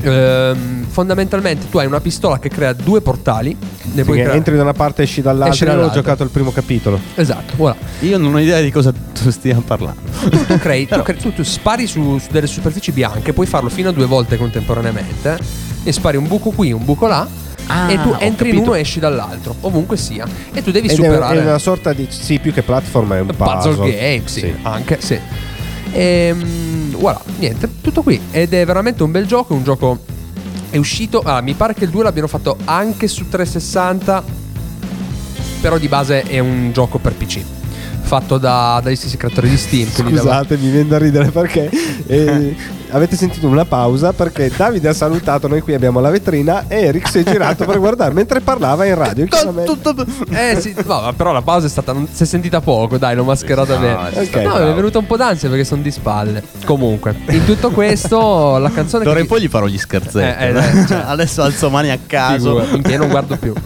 Ehm, 0.00 0.86
fondamentalmente 0.86 1.68
tu 1.68 1.78
hai 1.78 1.86
una 1.86 2.00
pistola 2.00 2.38
che 2.38 2.48
crea 2.48 2.72
due 2.72 3.00
portali. 3.00 3.56
Ne 3.92 4.04
puoi 4.04 4.04
Perché 4.04 4.20
creare- 4.20 4.36
entri 4.36 4.56
da 4.56 4.62
una 4.62 4.72
parte 4.72 5.02
e 5.02 5.04
esci 5.04 5.22
dall'altra. 5.22 5.52
Esci 5.52 5.64
Io 5.64 5.70
ho 5.70 5.74
dall'altra. 5.74 6.00
giocato 6.00 6.22
il 6.22 6.30
primo 6.30 6.50
capitolo. 6.52 7.00
Esatto, 7.14 7.54
voilà. 7.56 7.76
Io 8.00 8.18
non 8.18 8.34
ho 8.34 8.38
idea 8.38 8.60
di 8.60 8.70
cosa 8.70 8.92
tu 8.92 9.30
stia 9.30 9.60
parlando. 9.66 10.00
tu, 10.28 10.44
tu 10.46 10.58
crei, 10.58 10.86
tu, 10.86 11.02
crei- 11.02 11.18
tu- 11.18 11.32
tu 11.32 11.42
spari 11.42 11.86
su, 11.86 12.18
su 12.18 12.26
delle 12.30 12.46
superfici 12.46 12.92
bianche, 12.92 13.32
puoi 13.32 13.46
farlo 13.46 13.68
fino 13.68 13.88
a 13.88 13.92
due 13.92 14.06
volte 14.06 14.36
contemporaneamente. 14.36 15.38
E 15.84 15.92
spari 15.92 16.16
un 16.16 16.26
buco 16.26 16.50
qui, 16.50 16.72
un 16.72 16.84
buco 16.84 17.06
là. 17.06 17.26
Ah, 17.70 17.90
e 17.90 18.00
tu 18.00 18.14
entri 18.18 18.48
in 18.50 18.58
uno 18.58 18.74
e 18.74 18.80
esci 18.80 18.98
dall'altro, 18.98 19.54
ovunque 19.60 19.96
sia. 19.98 20.26
E 20.54 20.62
tu 20.62 20.70
devi 20.70 20.86
Ed 20.86 20.92
è, 20.92 20.96
superare. 20.96 21.38
è 21.38 21.42
una 21.42 21.58
sorta 21.58 21.92
di. 21.92 22.06
Sì, 22.08 22.38
più 22.38 22.52
che 22.52 22.62
platform 22.62 23.12
è 23.14 23.20
un 23.20 23.26
puzzle. 23.36 23.74
puzzle 23.74 23.90
game, 23.94 24.22
sì, 24.24 24.54
anche 24.62 24.98
sì. 25.00 25.18
Ehm, 25.92 26.96
voilà, 26.98 27.20
niente, 27.38 27.68
tutto 27.80 28.02
qui. 28.02 28.20
Ed 28.30 28.52
è 28.54 28.64
veramente 28.64 29.02
un 29.02 29.10
bel 29.10 29.26
gioco. 29.26 29.54
Un 29.54 29.64
gioco 29.64 29.98
è 30.70 30.76
uscito. 30.76 31.20
Ah, 31.20 31.40
mi 31.40 31.54
pare 31.54 31.74
che 31.74 31.84
il 31.84 31.90
2 31.90 32.02
l'abbiano 32.02 32.28
fatto 32.28 32.56
anche 32.64 33.08
su 33.08 33.28
360. 33.28 34.22
Però 35.60 35.76
di 35.78 35.88
base 35.88 36.22
è 36.22 36.38
un 36.38 36.70
gioco 36.72 36.98
per 36.98 37.14
PC. 37.14 37.40
Fatto 38.00 38.38
da- 38.38 38.80
dagli 38.82 38.96
stessi 38.96 39.16
creatori 39.16 39.48
di 39.50 39.56
Steam. 39.56 39.88
Scusate, 39.90 40.56
mi 40.56 40.70
viene 40.70 40.88
da 40.88 40.98
ridere 40.98 41.30
perché 41.30 41.70
eh, 42.06 42.56
avete 42.90 43.16
sentito 43.16 43.46
una 43.46 43.64
pausa 43.64 44.12
perché 44.12 44.50
Davide 44.54 44.88
ha 44.88 44.92
salutato, 44.92 45.48
noi 45.48 45.60
qui 45.60 45.74
abbiamo 45.74 46.00
la 46.00 46.10
vetrina 46.10 46.64
e 46.68 46.82
Eric 46.84 47.08
si 47.08 47.18
è 47.18 47.22
girato 47.24 47.64
per 47.64 47.78
guardare 47.78 48.12
mentre 48.14 48.40
parlava 48.40 48.84
in 48.84 48.94
radio. 48.94 49.26
Eh 50.30 50.56
sì, 50.60 50.74
no, 50.84 51.12
però 51.16 51.32
la 51.32 51.42
pausa 51.42 51.66
è 51.66 51.70
stata. 51.70 51.92
Non, 51.92 52.08
si 52.10 52.22
è 52.22 52.26
sentita 52.26 52.60
poco, 52.60 52.98
dai, 52.98 53.14
l'ho 53.14 53.24
mascherata 53.24 53.74
No, 53.74 53.80
bene. 53.80 54.10
ci 54.12 54.18
Ok, 54.30 54.34
no, 54.36 54.40
mi 54.40 54.46
è 54.46 54.48
bravo. 54.58 54.74
venuto 54.74 54.98
un 54.98 55.06
po' 55.06 55.16
d'ansia 55.16 55.48
perché 55.48 55.64
sono 55.64 55.82
di 55.82 55.90
spalle. 55.90 56.42
Comunque, 56.64 57.14
in 57.28 57.44
tutto 57.44 57.70
questo, 57.70 58.58
la 58.58 58.70
canzone. 58.70 59.04
D'ora 59.04 59.16
che 59.16 59.22
in 59.22 59.28
poi 59.28 59.40
gli 59.42 59.48
farò 59.48 59.66
gli 59.66 59.78
scherzetti. 59.78 60.42
Eh, 60.42 60.48
eh, 60.48 60.86
cioè- 60.86 61.02
Adesso 61.06 61.42
alzo 61.42 61.70
mani 61.70 61.90
a 61.90 61.98
caso. 62.06 62.60
Figura, 62.64 62.96
non 62.96 63.08
guardo 63.08 63.36
più. 63.36 63.52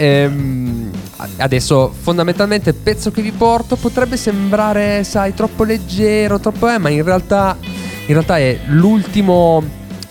Ehm, 0.00 0.90
adesso, 1.38 1.92
fondamentalmente, 2.00 2.70
il 2.70 2.76
pezzo 2.76 3.10
che 3.10 3.20
vi 3.22 3.32
porto 3.32 3.74
potrebbe 3.76 4.16
sembrare, 4.16 5.02
sai, 5.04 5.34
troppo 5.34 5.64
leggero, 5.64 6.38
troppo. 6.38 6.68
Eh, 6.68 6.78
ma 6.78 6.88
in 6.88 7.02
realtà, 7.02 7.56
in 8.08 8.14
realtà 8.14 8.38
è 8.38 8.58
l'ultimo. 8.66 9.62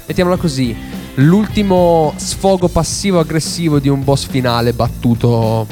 Mettiamola 0.06 0.38
così. 0.38 0.76
L'ultimo 1.16 2.14
sfogo 2.16 2.68
passivo-aggressivo 2.68 3.80
di 3.80 3.90
un 3.90 4.04
boss 4.04 4.28
finale 4.28 4.74
battuto. 4.74 5.66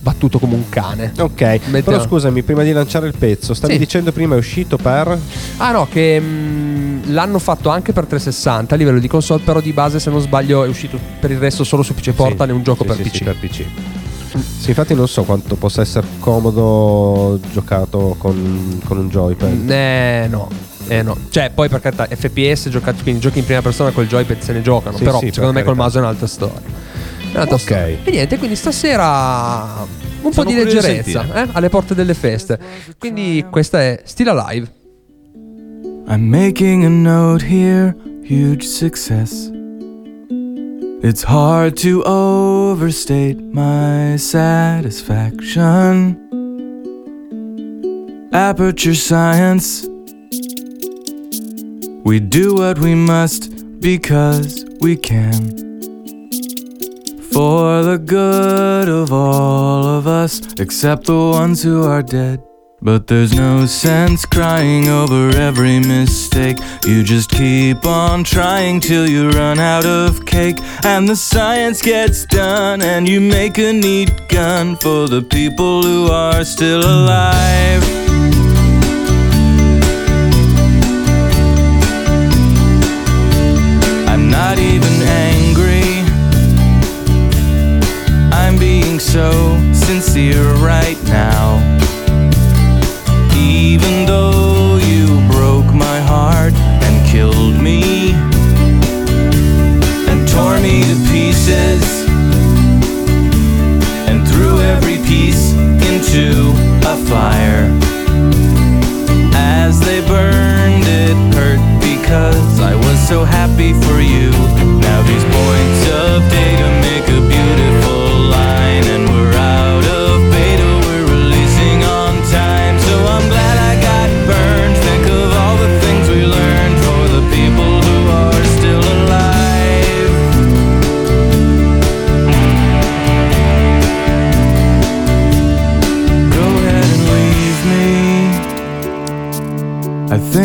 Battuto 0.00 0.38
come 0.38 0.54
un 0.54 0.68
cane. 0.68 1.12
Ok, 1.18 1.40
Mettiamo- 1.40 1.80
però 1.82 2.00
scusami, 2.00 2.42
prima 2.42 2.62
di 2.62 2.70
lanciare 2.70 3.08
il 3.08 3.14
pezzo, 3.18 3.54
stavi 3.54 3.72
Sì. 3.72 3.78
dicendo 3.80 4.12
prima 4.12 4.36
è 4.36 4.38
uscito 4.38 4.76
per... 4.76 5.18
Ah 5.56 5.72
no, 5.72 5.88
che 5.90 6.20
mm, 6.20 7.12
l'hanno 7.12 7.40
fatto 7.40 7.70
anche 7.70 7.92
per 7.92 8.06
360 8.06 8.76
a 8.76 8.78
livello 8.78 9.00
di 9.00 9.08
console, 9.08 9.42
però 9.44 9.60
di 9.60 9.72
base 9.72 9.98
se 9.98 10.08
non 10.10 10.20
sbaglio 10.20 10.62
è 10.62 10.68
uscito 10.68 10.96
per 11.18 11.32
il 11.32 11.38
resto 11.38 11.64
solo 11.64 11.82
su 11.82 11.92
PC 11.92 12.12
Portal, 12.12 12.46
Sì, 12.46 12.52
è 12.52 12.56
un 12.56 12.62
gioco 12.62 12.84
sì, 12.84 12.88
per 12.88 13.00
PC. 13.10 13.22
per 13.24 13.36
PC. 13.36 13.64
Sì, 14.58 14.70
infatti 14.70 14.94
non 14.94 15.06
so 15.08 15.22
quanto 15.24 15.54
possa 15.56 15.80
essere 15.82 16.06
comodo 16.18 17.38
giocato 17.52 18.16
con, 18.18 18.80
con 18.84 18.98
un 18.98 19.08
joypad. 19.08 19.70
Eh 19.70 20.26
no. 20.28 20.48
Eh 20.88 21.02
no. 21.02 21.16
Cioè, 21.30 21.50
poi 21.54 21.68
per 21.68 21.80
carità, 21.80 22.06
FPS 22.06 22.68
giocati, 22.68 23.02
quindi 23.02 23.20
giochi 23.20 23.38
in 23.38 23.44
prima 23.44 23.62
persona 23.62 23.90
col 23.90 24.06
joypad 24.06 24.38
se 24.40 24.52
ne 24.52 24.62
giocano. 24.62 24.96
Sì, 24.96 25.04
però 25.04 25.18
sì, 25.18 25.30
secondo 25.32 25.52
me 25.52 25.62
per 25.62 25.74
col 25.74 25.76
carità. 25.76 25.82
mouse 25.82 25.98
è 25.98 26.00
un'altra 26.00 26.26
storia. 26.26 26.60
È 27.32 27.34
un'altra 27.34 27.54
Ok. 27.56 27.62
storia. 27.62 27.98
E 28.04 28.10
niente, 28.10 28.38
quindi 28.38 28.56
stasera 28.56 29.84
un 30.22 30.32
Sono 30.32 30.44
po' 30.44 30.44
di 30.44 30.54
leggerezza 30.54 31.42
eh, 31.44 31.48
alle 31.52 31.68
porte 31.68 31.94
delle 31.94 32.14
feste. 32.14 32.58
Quindi 32.98 33.44
questa 33.50 33.80
è 33.80 34.00
Still 34.04 34.28
Alive. 34.28 34.68
I'm 36.08 36.22
making 36.28 36.84
a 36.84 36.88
note 36.88 37.44
here, 37.44 37.96
huge 38.28 38.64
success. 38.64 39.50
It's 41.02 41.22
hard 41.22 41.76
to 41.78 42.02
overstate 42.04 43.38
my 43.38 44.16
satisfaction. 44.16 46.16
Aperture 48.32 48.94
science. 48.94 49.86
We 52.02 52.18
do 52.18 52.54
what 52.54 52.78
we 52.78 52.94
must 52.94 53.80
because 53.80 54.64
we 54.80 54.96
can. 54.96 55.50
For 57.30 57.82
the 57.82 58.02
good 58.02 58.88
of 58.88 59.12
all 59.12 59.84
of 59.84 60.06
us, 60.06 60.40
except 60.58 61.04
the 61.04 61.14
ones 61.14 61.62
who 61.62 61.84
are 61.84 62.02
dead. 62.02 62.42
But 62.86 63.08
there's 63.08 63.34
no 63.34 63.66
sense 63.66 64.24
crying 64.24 64.88
over 64.88 65.30
every 65.30 65.80
mistake. 65.80 66.56
You 66.84 67.02
just 67.02 67.28
keep 67.30 67.84
on 67.84 68.22
trying 68.22 68.78
till 68.78 69.08
you 69.08 69.28
run 69.30 69.58
out 69.58 69.84
of 69.84 70.24
cake. 70.24 70.58
And 70.84 71.08
the 71.08 71.16
science 71.16 71.82
gets 71.82 72.24
done, 72.26 72.82
and 72.82 73.08
you 73.08 73.20
make 73.20 73.58
a 73.58 73.72
neat 73.72 74.28
gun 74.28 74.76
for 74.76 75.08
the 75.08 75.20
people 75.20 75.82
who 75.82 76.06
are 76.12 76.44
still 76.44 76.78
alive. 76.78 77.82
I'm 84.08 84.30
not 84.30 84.60
even 84.60 85.02
angry. 85.02 86.04
I'm 88.32 88.56
being 88.56 89.00
so 89.00 89.32
sincere 89.72 90.52
right 90.54 91.02
now 91.06 91.75
even 93.66 94.06
though 94.06 94.76
you 94.76 95.06
broke 95.28 95.74
my 95.74 95.98
heart 95.98 96.54
and 96.86 96.94
killed 97.04 97.60
me 97.60 98.12
and 100.08 100.28
tore 100.28 100.58
me 100.60 100.82
to 100.90 100.96
pieces 101.10 101.82
and 104.08 104.16
threw 104.28 104.60
every 104.60 104.98
piece 105.10 105.52
into 105.90 106.52
a 106.92 106.96
fire. 107.10 107.66
As 109.34 109.80
they 109.80 110.00
burned, 110.06 110.84
it 110.86 111.18
hurt 111.34 111.62
because 111.80 112.60
I 112.60 112.76
was 112.76 112.98
so 113.08 113.24
happy 113.24 113.72
for 113.72 113.98
you. 114.00 114.30
Now 114.86 115.02
these 115.10 115.24
points 115.24 115.82
of 115.90 116.30
data. 116.30 116.85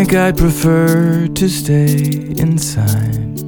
think 0.06 0.16
I'd 0.16 0.36
prefer 0.36 1.28
to 1.28 1.48
stay 1.48 1.94
inside. 2.42 3.40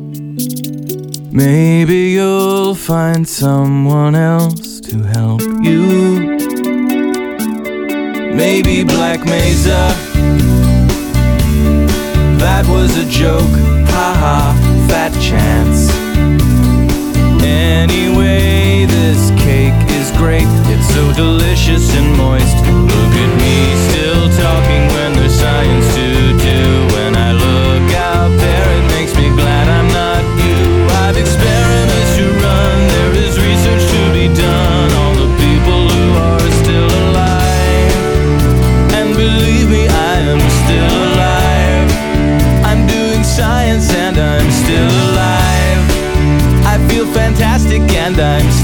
Maybe 1.34 2.12
you'll 2.12 2.76
find 2.76 3.28
someone 3.28 4.14
else 4.14 4.80
to 4.82 5.02
help 5.18 5.42
you. 5.42 5.82
Maybe 8.36 8.84
Black 8.84 9.26
Mesa. 9.26 9.82
That 12.38 12.66
was 12.70 12.98
a 12.98 13.06
joke, 13.10 13.56
haha, 13.90 14.54
fat 14.88 15.14
chance. 15.20 15.90
Anyway, 17.44 18.86
this 18.86 19.32
cake 19.42 19.80
is 19.98 20.12
great, 20.22 20.50
it's 20.70 20.88
so 20.94 21.04
delicious 21.14 21.90
and 21.96 22.16
moist. 22.16 22.58
Look 22.94 23.14
at 23.26 23.32
me 23.42 23.58
still 23.90 24.26
talking 24.38 24.84
when 24.94 25.14
there's 25.14 25.34
science 25.34 25.96
to 25.96 26.03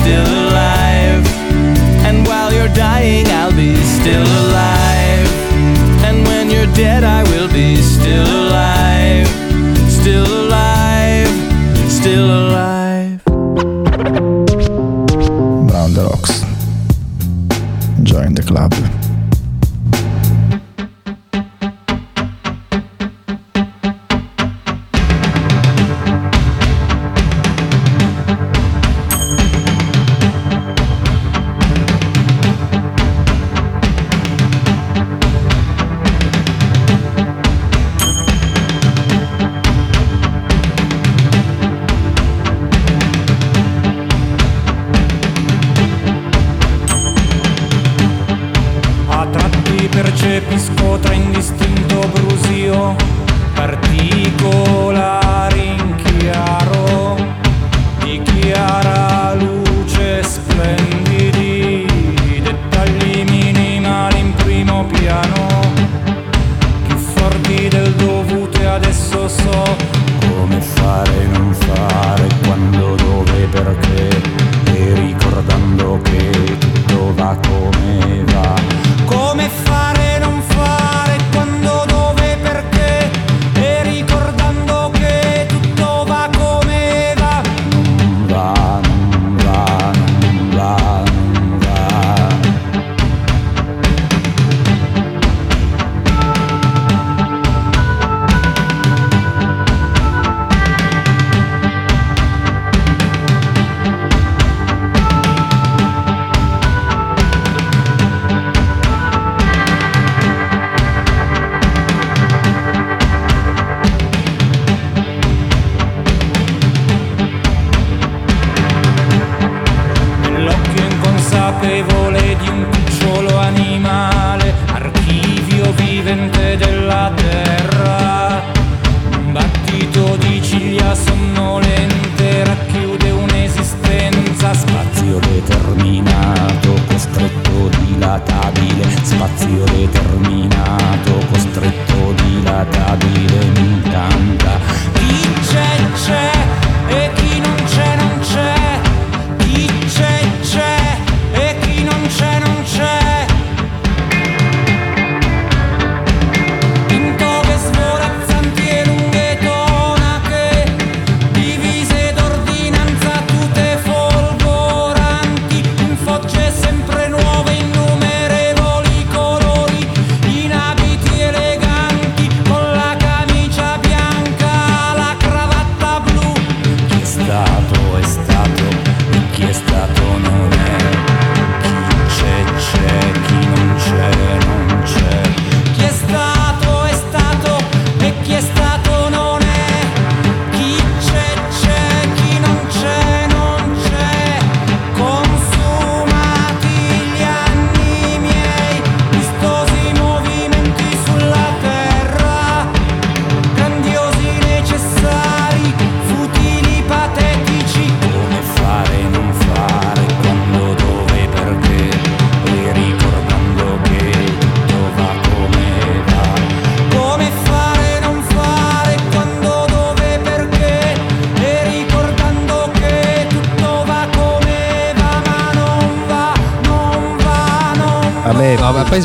still 0.10 0.49
alive. 0.49 1.24
And 2.03 2.26
while 2.26 2.51
you're 2.51 2.74
dying, 2.74 3.28
I'll 3.28 3.55
be 3.55 3.76
still 3.76 4.24
alive. 4.24 4.48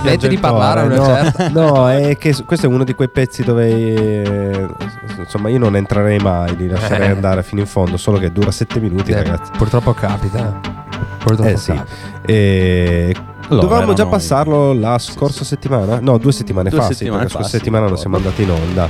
poi 0.01 0.11
smette 0.11 0.28
di 0.28 0.38
parlare 0.38 0.80
a 0.80 0.84
una 0.84 0.97
no, 0.97 1.05
certa. 1.05 1.49
No, 1.55 1.90
è 1.90 2.16
che 2.16 2.34
questo 2.45 2.66
è 2.66 2.68
uno 2.68 2.84
di 2.84 2.95
quei 2.95 3.09
pezzi 3.09 3.42
dove 3.42 3.68
eh, 3.68 4.68
insomma 5.18 5.49
io 5.49 5.59
non 5.59 5.76
entrerei 5.76 6.18
mai, 6.18 6.57
li 6.57 6.68
lascerei 6.68 7.09
eh. 7.09 7.12
andare 7.12 7.42
fino 7.42 7.61
in 7.61 7.66
fondo, 7.66 7.97
solo 7.97 8.18
che 8.18 8.30
dura 8.32 8.51
7 8.51 8.80
minuti, 8.80 9.12
eh, 9.12 9.16
ragazzi. 9.16 9.51
Purtroppo 9.57 9.92
capita. 9.92 10.38
Eh. 10.38 10.70
Purtroppo 11.18 11.51
eh, 11.51 11.57
sì. 11.57 11.72
capita. 11.72 11.92
E 12.26 13.14
allora, 13.49 13.66
Dovevamo 13.66 13.92
già 13.92 14.05
noi. 14.05 14.12
passarlo 14.12 14.72
la 14.72 14.99
scorsa 14.99 15.45
settimana? 15.45 16.01
No, 16.01 16.16
due 16.16 16.32
settimane 16.32 16.70
due 16.70 16.80
fa, 16.80 16.86
settimane 16.86 16.95
sì, 16.95 17.26
perché 17.26 17.32
la 17.32 17.40
scorsa 17.40 17.59
settimana 17.59 17.86
non 17.86 17.99
siamo 17.99 18.16
andati 18.16 18.42
in 18.42 18.51
onda. 18.51 18.88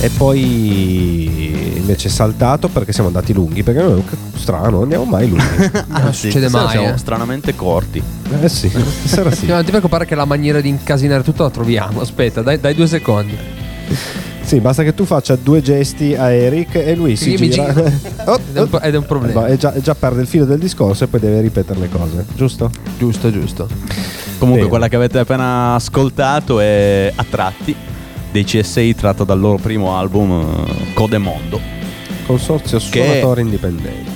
E 0.00 0.08
poi 0.08 1.76
invece 1.76 2.08
è 2.08 2.10
saltato 2.10 2.68
perché 2.68 2.92
siamo 2.92 3.08
andati 3.08 3.32
lunghi. 3.32 3.62
Perché 3.62 3.82
noi, 3.82 4.02
strano, 4.34 4.70
non 4.70 4.82
andiamo 4.82 5.04
mai 5.04 5.28
lunghi. 5.28 5.70
Non 6.02 6.12
succede 6.12 6.48
stasera 6.48 6.64
mai. 6.64 6.70
Siamo 6.78 6.94
eh. 6.94 6.98
stranamente 6.98 7.54
corti. 7.54 8.02
eh 8.40 8.48
sì, 8.48 8.68
stasera 8.68 9.30
sì. 9.30 9.46
No, 9.46 9.54
non 9.54 9.64
ti 9.64 9.70
preoccupare 9.70 10.04
che 10.06 10.14
la 10.14 10.24
maniera 10.24 10.60
di 10.60 10.68
incasinare 10.68 11.22
tutto 11.22 11.44
la 11.44 11.50
troviamo. 11.50 12.00
Aspetta, 12.00 12.42
dai, 12.42 12.58
dai 12.58 12.74
due 12.74 12.86
secondi. 12.86 13.36
Sì, 14.42 14.58
basta 14.58 14.82
che 14.82 14.92
tu 14.92 15.04
faccia 15.04 15.36
due 15.36 15.62
gesti 15.62 16.14
a 16.14 16.32
Eric 16.32 16.74
e 16.74 16.94
lui 16.96 17.14
si 17.16 17.30
Io 17.30 17.38
mi 17.38 17.48
gira. 17.50 17.72
giro. 17.72 17.90
Oh, 18.24 18.36
Ed 18.36 18.56
è 18.56 18.60
un, 18.60 18.78
è 18.80 18.96
un 18.96 19.06
problema. 19.06 19.40
Ma 19.40 19.46
è 19.46 19.56
già, 19.56 19.72
è 19.72 19.80
già 19.80 19.94
perde 19.94 20.20
il 20.20 20.26
filo 20.28 20.44
del 20.44 20.58
discorso 20.58 21.04
e 21.04 21.06
poi 21.08 21.18
deve 21.20 21.40
ripetere 21.40 21.80
le 21.80 21.88
cose, 21.88 22.24
giusto? 22.34 22.70
Giusto, 22.98 23.32
giusto. 23.32 23.66
Comunque, 24.38 24.58
Bene. 24.58 24.68
quella 24.68 24.88
che 24.88 24.96
avete 24.96 25.18
appena 25.20 25.74
ascoltato 25.74 26.60
è 26.60 27.12
A 27.14 27.24
tratti 27.28 27.74
dei 28.32 28.44
CSI 28.44 28.94
tratta 28.94 29.22
dal 29.24 29.38
loro 29.38 29.58
primo 29.58 29.96
album 29.96 30.64
eh, 30.66 30.94
Codemondo. 30.94 31.60
Consorzio 32.26 32.78
Che- 32.78 33.04
suonatori 33.04 33.42
indipendenti. 33.42 34.10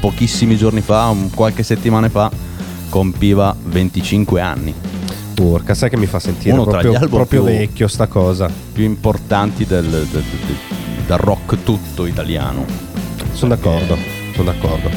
Pochissimi 0.00 0.56
giorni 0.56 0.80
fa, 0.80 1.12
qualche 1.34 1.62
settimana 1.64 2.08
fa, 2.08 2.30
compiva 2.88 3.54
25 3.60 4.40
anni. 4.40 4.72
Porca, 5.34 5.74
sai 5.74 5.88
che 5.90 5.96
mi 5.96 6.06
fa 6.06 6.18
sentire 6.18 6.52
Uno 6.52 6.64
proprio, 6.64 6.98
proprio 7.08 7.42
più- 7.44 7.52
vecchio 7.56 7.88
sta 7.88 8.06
cosa. 8.06 8.50
Più 8.72 8.84
importanti 8.84 9.64
del, 9.64 9.84
del- 9.86 10.06
del- 10.06 10.22
del 11.06 11.16
rock 11.18 11.62
tutto 11.62 12.06
italiano. 12.06 12.64
Sono 13.32 13.54
d'accordo, 13.54 13.96
sono 14.34 14.50
d'accordo. 14.50 14.90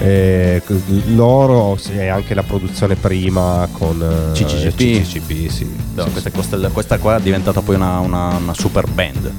Eh, 0.00 0.62
loro 1.08 1.76
sì, 1.78 1.92
e 1.92 2.06
anche 2.08 2.34
la 2.34 2.42
produzione 2.44 2.94
prima 2.94 3.68
con 3.72 4.00
eh, 4.00 4.32
CCCP. 4.32 5.02
CCCP, 5.02 5.48
sì. 5.50 5.66
No, 5.94 6.04
Sì, 6.04 6.10
questa, 6.10 6.30
questa- 6.30 6.68
questa 6.68 6.98
qua 6.98 7.16
è 7.16 7.20
diventata 7.20 7.60
poi 7.62 7.74
una, 7.74 7.98
una- 7.98 8.36
una 8.36 8.54
super 8.54 8.86
band 8.86 9.32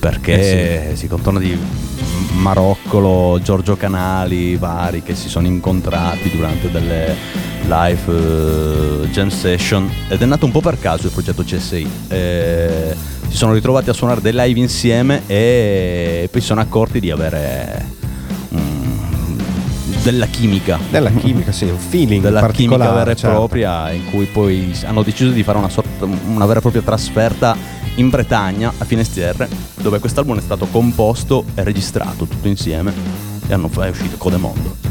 perché 0.00 0.92
si 0.96 1.06
contorna 1.08 1.38
di 1.40 1.56
Maroccolo, 2.34 3.40
Giorgio 3.42 3.76
Canali, 3.76 4.56
vari 4.56 5.02
che 5.02 5.14
si 5.14 5.28
sono 5.28 5.46
incontrati 5.46 6.30
durante 6.30 6.70
delle 6.70 7.14
live 7.66 9.02
eh, 9.02 9.06
jam 9.08 9.28
session 9.28 9.90
ed 10.08 10.22
è 10.22 10.24
nato 10.24 10.44
un 10.46 10.52
po' 10.52 10.60
per 10.60 10.78
caso 10.78 11.06
il 11.06 11.12
progetto 11.12 11.42
CSI. 11.42 11.88
Eh, 12.08 12.94
si 13.28 13.36
sono 13.36 13.52
ritrovati 13.52 13.90
a 13.90 13.92
suonare 13.92 14.20
dei 14.20 14.32
live 14.34 14.58
insieme 14.60 15.22
e 15.26 16.28
poi 16.30 16.40
si 16.40 16.46
sono 16.46 16.60
accorti 16.60 17.00
di 17.00 17.10
avere 17.10 17.96
della 20.02 20.26
chimica 20.26 20.78
Della 20.90 21.10
chimica, 21.10 21.52
sì, 21.52 21.64
un 21.64 21.78
feeling 21.78 22.22
della 22.22 22.48
chimica 22.48 22.90
vera 22.90 23.10
e 23.10 23.16
certo. 23.16 23.36
propria 23.36 23.90
in 23.90 24.10
cui 24.10 24.26
poi 24.26 24.74
hanno 24.84 25.02
deciso 25.02 25.30
di 25.30 25.42
fare 25.42 25.58
una, 25.58 25.68
sorta, 25.68 26.04
una 26.04 26.46
vera 26.46 26.58
e 26.58 26.62
propria 26.62 26.82
trasferta 26.82 27.56
in 27.96 28.08
Bretagna 28.08 28.72
a 28.76 28.84
Finestiere 28.84 29.48
dove 29.80 29.98
quest'album 29.98 30.38
è 30.38 30.42
stato 30.42 30.66
composto 30.66 31.44
e 31.54 31.64
registrato 31.64 32.26
tutto 32.26 32.48
insieme 32.48 32.92
e 33.46 33.52
hanno, 33.52 33.70
è 33.80 33.88
uscito 33.88 34.16
Codemondo 34.16 34.88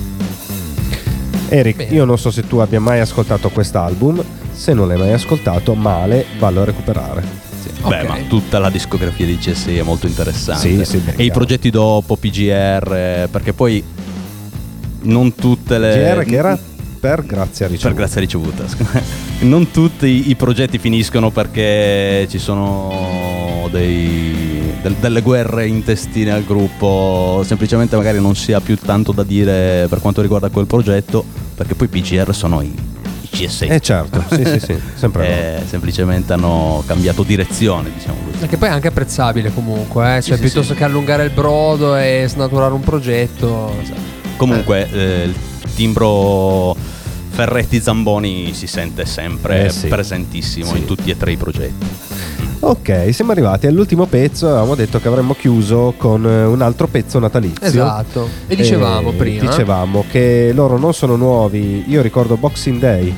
Eric, 1.50 1.78
Bene. 1.78 1.96
io 1.96 2.04
non 2.04 2.18
so 2.18 2.30
se 2.30 2.46
tu 2.46 2.58
abbia 2.58 2.80
mai 2.80 3.00
ascoltato 3.00 3.50
quest'album, 3.50 4.22
se 4.52 4.74
non 4.74 4.88
l'hai 4.88 4.98
mai 4.98 5.14
ascoltato, 5.14 5.74
male, 5.76 6.26
vallo 6.38 6.62
a 6.62 6.66
recuperare. 6.66 7.46
Beh, 7.88 8.04
ma 8.04 8.18
tutta 8.28 8.60
la 8.60 8.70
discografia 8.70 9.26
di 9.26 9.38
CSI 9.38 9.78
è 9.78 9.82
molto 9.82 10.08
interessante. 10.08 10.84
Sì, 10.84 11.00
sì, 11.00 11.02
e 11.16 11.24
i 11.24 11.32
progetti 11.32 11.70
dopo, 11.70 12.18
PGR, 12.18 12.94
eh, 12.94 13.28
perché 13.32 13.54
poi 13.54 13.82
non 15.08 15.36
tutte 15.36 15.78
le... 15.78 16.16
GR 16.16 16.24
che 16.24 16.36
era 16.36 16.58
per 17.00 17.24
grazia 17.26 17.68
Per 17.68 17.76
ricevuta. 17.76 18.00
grazia 18.00 18.22
ricevuta. 18.22 18.64
non 19.42 19.70
tutti 19.72 20.30
i 20.30 20.36
progetti 20.36 20.78
finiscono 20.80 21.30
perché 21.30 22.26
ci 22.30 22.40
sono 22.40 23.68
dei- 23.72 24.74
del- 24.82 24.96
delle 24.96 25.22
guerre 25.22 25.68
intestine 25.68 26.32
al 26.32 26.44
gruppo, 26.44 27.44
semplicemente 27.46 27.96
magari 27.96 28.20
non 28.20 28.36
si 28.36 28.52
ha 28.54 28.60
più 28.62 28.76
tanto 28.78 29.12
da 29.12 29.24
dire 29.24 29.86
per 29.90 30.00
quanto 30.00 30.22
riguarda 30.22 30.50
quel 30.50 30.66
progetto, 30.66 31.24
perché 31.56 31.76
poi 31.76 31.88
i 31.92 32.02
PGR 32.02 32.34
sono 32.34 32.62
i, 32.62 32.74
i 33.22 33.30
CSI. 33.30 33.66
Eh 33.68 33.80
certo, 33.80 34.24
sì, 34.34 34.44
sì, 34.44 34.60
sì, 34.60 34.76
sempre 34.96 35.60
Eh, 35.62 35.66
semplicemente 35.68 36.34
hanno 36.34 36.84
cambiato 36.88 37.22
direzione, 37.24 37.92
diciamo 37.96 38.18
così. 38.32 38.48
Che 38.48 38.58
poi 38.58 38.70
è 38.70 38.72
anche 38.72 38.88
apprezzabile 38.88 39.54
comunque, 39.54 40.18
eh? 40.18 40.22
Cioè 40.24 40.36
sì, 40.36 40.42
piuttosto 40.42 40.74
sì. 40.74 40.80
che 40.80 40.84
allungare 40.84 41.24
il 41.26 41.32
brodo 41.32 41.96
e 41.96 42.26
snaturare 42.28 42.74
un 42.74 42.82
progetto. 42.82 43.72
Comunque 44.38 44.88
eh, 44.92 45.24
il 45.24 45.36
timbro 45.76 46.76
Ferretti 47.30 47.80
Zamboni 47.82 48.54
si 48.54 48.66
sente 48.68 49.06
sempre 49.06 49.66
Eh, 49.66 49.70
sì. 49.70 49.88
presentissimo 49.88 50.72
Sì. 50.72 50.78
in 50.78 50.86
tutti 50.86 51.10
e 51.12 51.18
tre 51.18 51.32
i 51.34 51.38
progetti. 51.38 51.86
Ok, 52.60 53.10
siamo 53.14 53.32
arrivati 53.32 53.68
all'ultimo 53.68 54.06
pezzo. 54.08 54.48
Avevamo 54.48 54.74
detto 54.76 55.00
che 55.00 55.08
avremmo 55.08 55.36
chiuso 55.36 55.94
con 55.96 56.26
eh, 56.26 56.44
un 56.46 56.62
altro 56.62 56.88
pezzo 56.88 57.20
natalizio. 57.20 57.64
Esatto. 57.66 58.28
E 58.48 58.56
dicevamo 58.56 59.12
Eh, 59.12 59.14
prima. 59.14 59.42
Dicevamo 59.50 60.06
che 60.10 60.52
loro 60.54 60.78
non 60.80 60.94
sono 60.94 61.16
nuovi. 61.16 61.84
Io 61.88 62.02
ricordo 62.02 62.36
Boxing 62.36 62.80
Day. 62.80 63.16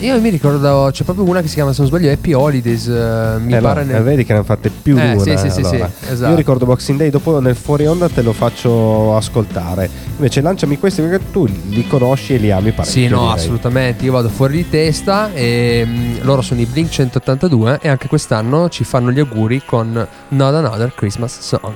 Io 0.00 0.20
mi 0.20 0.28
ricordo, 0.28 0.90
c'è 0.92 1.04
proprio 1.04 1.24
una 1.26 1.40
che 1.40 1.48
si 1.48 1.54
chiama, 1.54 1.72
se 1.72 1.80
non 1.80 1.88
sbaglio, 1.88 2.10
Happy 2.12 2.34
Holidays. 2.34 2.86
eh, 2.86 3.38
mi 3.40 3.54
Eh, 3.54 3.60
pare 3.60 3.82
no, 3.82 3.92
nel- 3.92 4.00
eh, 4.00 4.02
vedi 4.04 4.24
che 4.24 4.32
ne 4.32 4.38
hanno 4.38 4.46
fatte 4.46 4.68
più 4.70 4.94
di 4.94 5.00
Eh, 5.00 5.12
una. 5.14 5.22
sì, 5.22 5.36
sì, 5.38 5.50
sì, 5.50 5.60
allora. 5.60 5.90
sì, 5.98 6.12
esatto. 6.12 6.30
Io 6.30 6.36
ricordo 6.36 6.66
Boxing 6.66 6.98
Day, 6.98 7.08
dopo 7.08 7.40
nel 7.40 7.56
fuori 7.56 7.86
onda 7.86 8.06
te 8.10 8.20
lo 8.20 8.32
faccio 8.34 9.16
ascoltare. 9.16 9.88
Invece 10.16 10.42
lanciami 10.42 10.78
questi 10.78 11.00
perché 11.00 11.30
tu 11.32 11.46
li 11.46 11.86
conosci 11.86 12.34
e 12.34 12.36
li 12.36 12.50
ami 12.50 12.72
parecchio. 12.72 13.00
Sì, 13.02 13.08
no, 13.08 13.20
direi. 13.20 13.34
assolutamente. 13.34 14.04
Io 14.04 14.12
vado 14.12 14.28
fuori 14.28 14.56
di 14.58 14.68
testa 14.68 15.32
e 15.32 15.82
mm, 15.86 16.16
loro 16.22 16.42
sono 16.42 16.60
i 16.60 16.66
Blink 16.66 16.90
182 16.90 17.78
e 17.80 17.88
anche 17.88 18.06
quest'anno 18.06 18.68
ci 18.68 18.84
fanno 18.84 19.10
gli 19.10 19.18
auguri 19.18 19.62
con 19.64 20.06
Not 20.28 20.54
Another 20.54 20.92
Christmas 20.94 21.40
Song. 21.40 21.72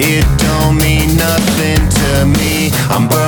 It 0.00 0.24
don't 0.38 0.76
mean 0.78 1.16
nothing 1.16 1.88
to 1.98 2.24
me. 2.38 2.70
I'm 2.88 3.08
burned 3.08 3.27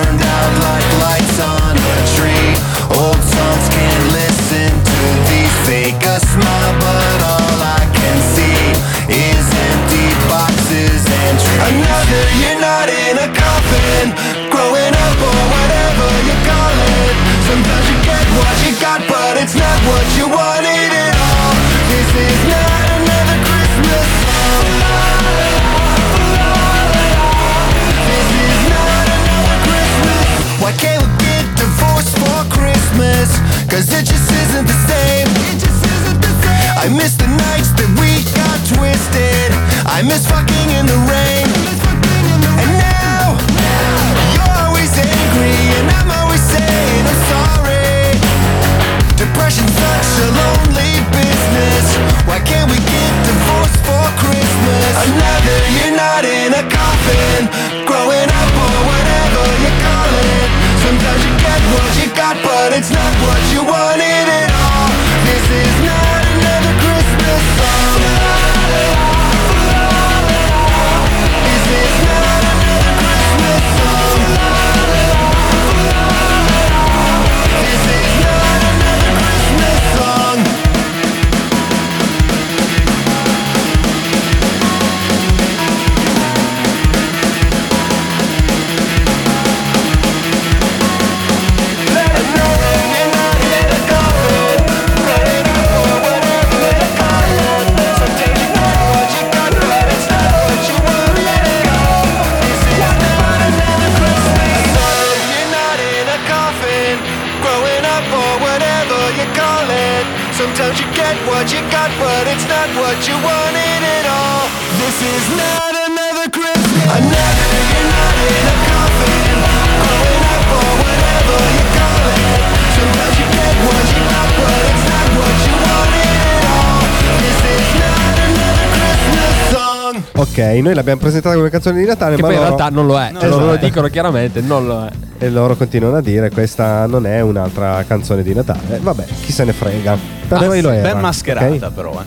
Sometimes 110.41 110.81
you 110.81 110.89
get 110.97 111.17
what 111.29 111.45
you 111.53 111.61
got, 111.69 111.91
but 112.01 112.25
it's 112.33 112.47
not 112.49 112.69
what 112.81 112.97
you 113.05 113.13
wanted 113.21 113.81
at 113.85 114.07
all. 114.09 114.49
This 114.81 114.97
is 115.05 115.25
not 115.37 115.73
another 115.85 116.27
Christmas. 116.33 116.85
Another 116.97 117.51
you're 117.69 117.89
not 117.93 118.17
in 118.25 118.45
a 118.49 118.57
coffin. 118.65 119.37
Growing 119.85 120.25
up 120.33 120.49
or 120.57 120.71
whatever 120.81 121.37
you 121.61 121.65
call 121.77 122.05
it. 122.09 122.41
Sometimes 122.73 123.15
you 123.21 123.27
get 123.37 123.55
what 123.69 123.85
you 123.93 124.01
got, 124.09 124.29
but 124.41 124.59
it's 124.65 124.85
not 124.89 125.07
what 125.21 125.37
you 125.45 125.55
wanted 125.61 126.17
at 126.25 126.45
all. 126.57 126.81
This 127.21 127.41
is 127.45 127.69
not 127.85 128.17
another 128.25 128.67
Christmas 128.81 129.37
song. 129.53 129.95
Ok, 130.25 130.39
noi 130.65 130.73
l'abbiamo 130.75 131.01
presentata 131.01 131.35
come 131.37 131.51
canzone 131.51 131.81
di 131.81 131.87
Natale, 131.87 132.17
Che 132.17 132.23
ma 132.23 132.29
poi 132.29 132.37
in 132.37 132.43
loro- 132.43 132.57
realtà 132.57 132.75
non 132.75 132.87
lo 132.87 132.97
è. 132.99 133.09
Cioè, 133.13 133.17
Esatto. 133.17 133.29
loro 133.39 133.45
lo 133.53 133.57
dicono 133.57 133.89
chiaramente, 133.89 134.41
non 134.41 134.67
lo 134.67 134.87
è. 134.87 134.91
E 135.23 135.29
loro 135.29 135.55
continuano 135.55 135.97
a 135.97 136.01
dire 136.01 136.31
questa 136.31 136.87
non 136.87 137.05
è 137.05 137.21
un'altra 137.21 137.85
canzone 137.87 138.23
di 138.23 138.33
Natale. 138.33 138.79
Vabbè, 138.81 139.05
chi 139.21 139.33
se 139.33 139.45
ne 139.45 139.53
frega. 139.53 140.20
Per 140.39 140.47
noi 140.47 140.61
lo 140.61 140.71
era. 140.71 140.93
ben 140.93 141.01
mascherata 141.01 141.67
ok? 141.67 141.73
però, 141.73 142.01
eh. 142.01 142.05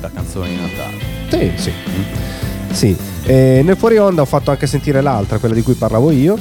La 0.00 0.10
canzone 0.12 0.48
di 0.48 0.56
Natale. 0.56 0.96
Sì, 1.30 1.52
sì. 1.62 1.72
Sì. 2.72 2.96
E 3.24 3.62
nel 3.64 3.76
fuori 3.76 3.98
onda 3.98 4.22
ho 4.22 4.24
fatto 4.24 4.50
anche 4.50 4.66
sentire 4.66 5.00
l'altra, 5.00 5.38
quella 5.38 5.54
di 5.54 5.62
cui 5.62 5.74
parlavo 5.74 6.10
io. 6.10 6.36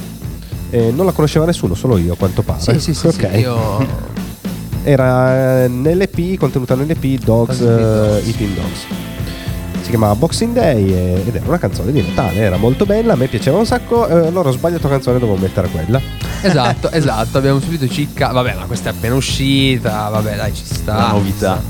E 0.69 0.91
non 0.91 1.05
la 1.05 1.11
conosceva 1.11 1.45
nessuno, 1.45 1.75
solo 1.75 1.97
io 1.97 2.13
a 2.13 2.15
quanto 2.17 2.41
pare. 2.41 2.59
Sì, 2.61 2.79
sì, 2.79 2.93
sì, 2.93 3.07
Ok. 3.07 3.29
sì, 3.31 3.37
io 3.39 4.09
Era 4.83 5.63
eh, 5.63 5.67
nell'EP, 5.67 6.37
contenuta 6.37 6.75
nell'EP 6.75 7.05
Dogs, 7.23 7.59
eh, 7.59 8.23
Eating 8.25 8.53
Dogs. 8.55 8.85
Si 9.81 9.89
chiamava 9.89 10.15
Boxing 10.15 10.53
Day 10.53 10.91
e- 10.91 11.23
ed 11.25 11.35
era 11.35 11.45
una 11.47 11.57
canzone 11.57 11.91
di 11.91 12.01
Natale, 12.01 12.37
era 12.39 12.57
molto 12.57 12.85
bella, 12.85 13.13
a 13.13 13.15
me 13.15 13.27
piaceva 13.27 13.57
un 13.57 13.65
sacco, 13.65 14.07
eh, 14.07 14.27
allora 14.27 14.49
ho 14.49 14.51
sbagliato 14.51 14.87
canzone, 14.87 15.19
dovevo 15.19 15.37
mettere 15.39 15.67
quella. 15.69 15.99
Esatto, 16.41 16.89
esatto, 16.93 17.37
abbiamo 17.39 17.59
subito 17.59 17.87
cicca. 17.87 18.27
Vabbè, 18.27 18.55
ma 18.55 18.65
questa 18.65 18.89
è 18.89 18.93
appena 18.93 19.15
uscita. 19.15 20.07
Vabbè, 20.09 20.35
dai, 20.35 20.53
ci 20.53 20.63
sta. 20.65 20.93
La 20.95 21.07
novità. 21.11 21.61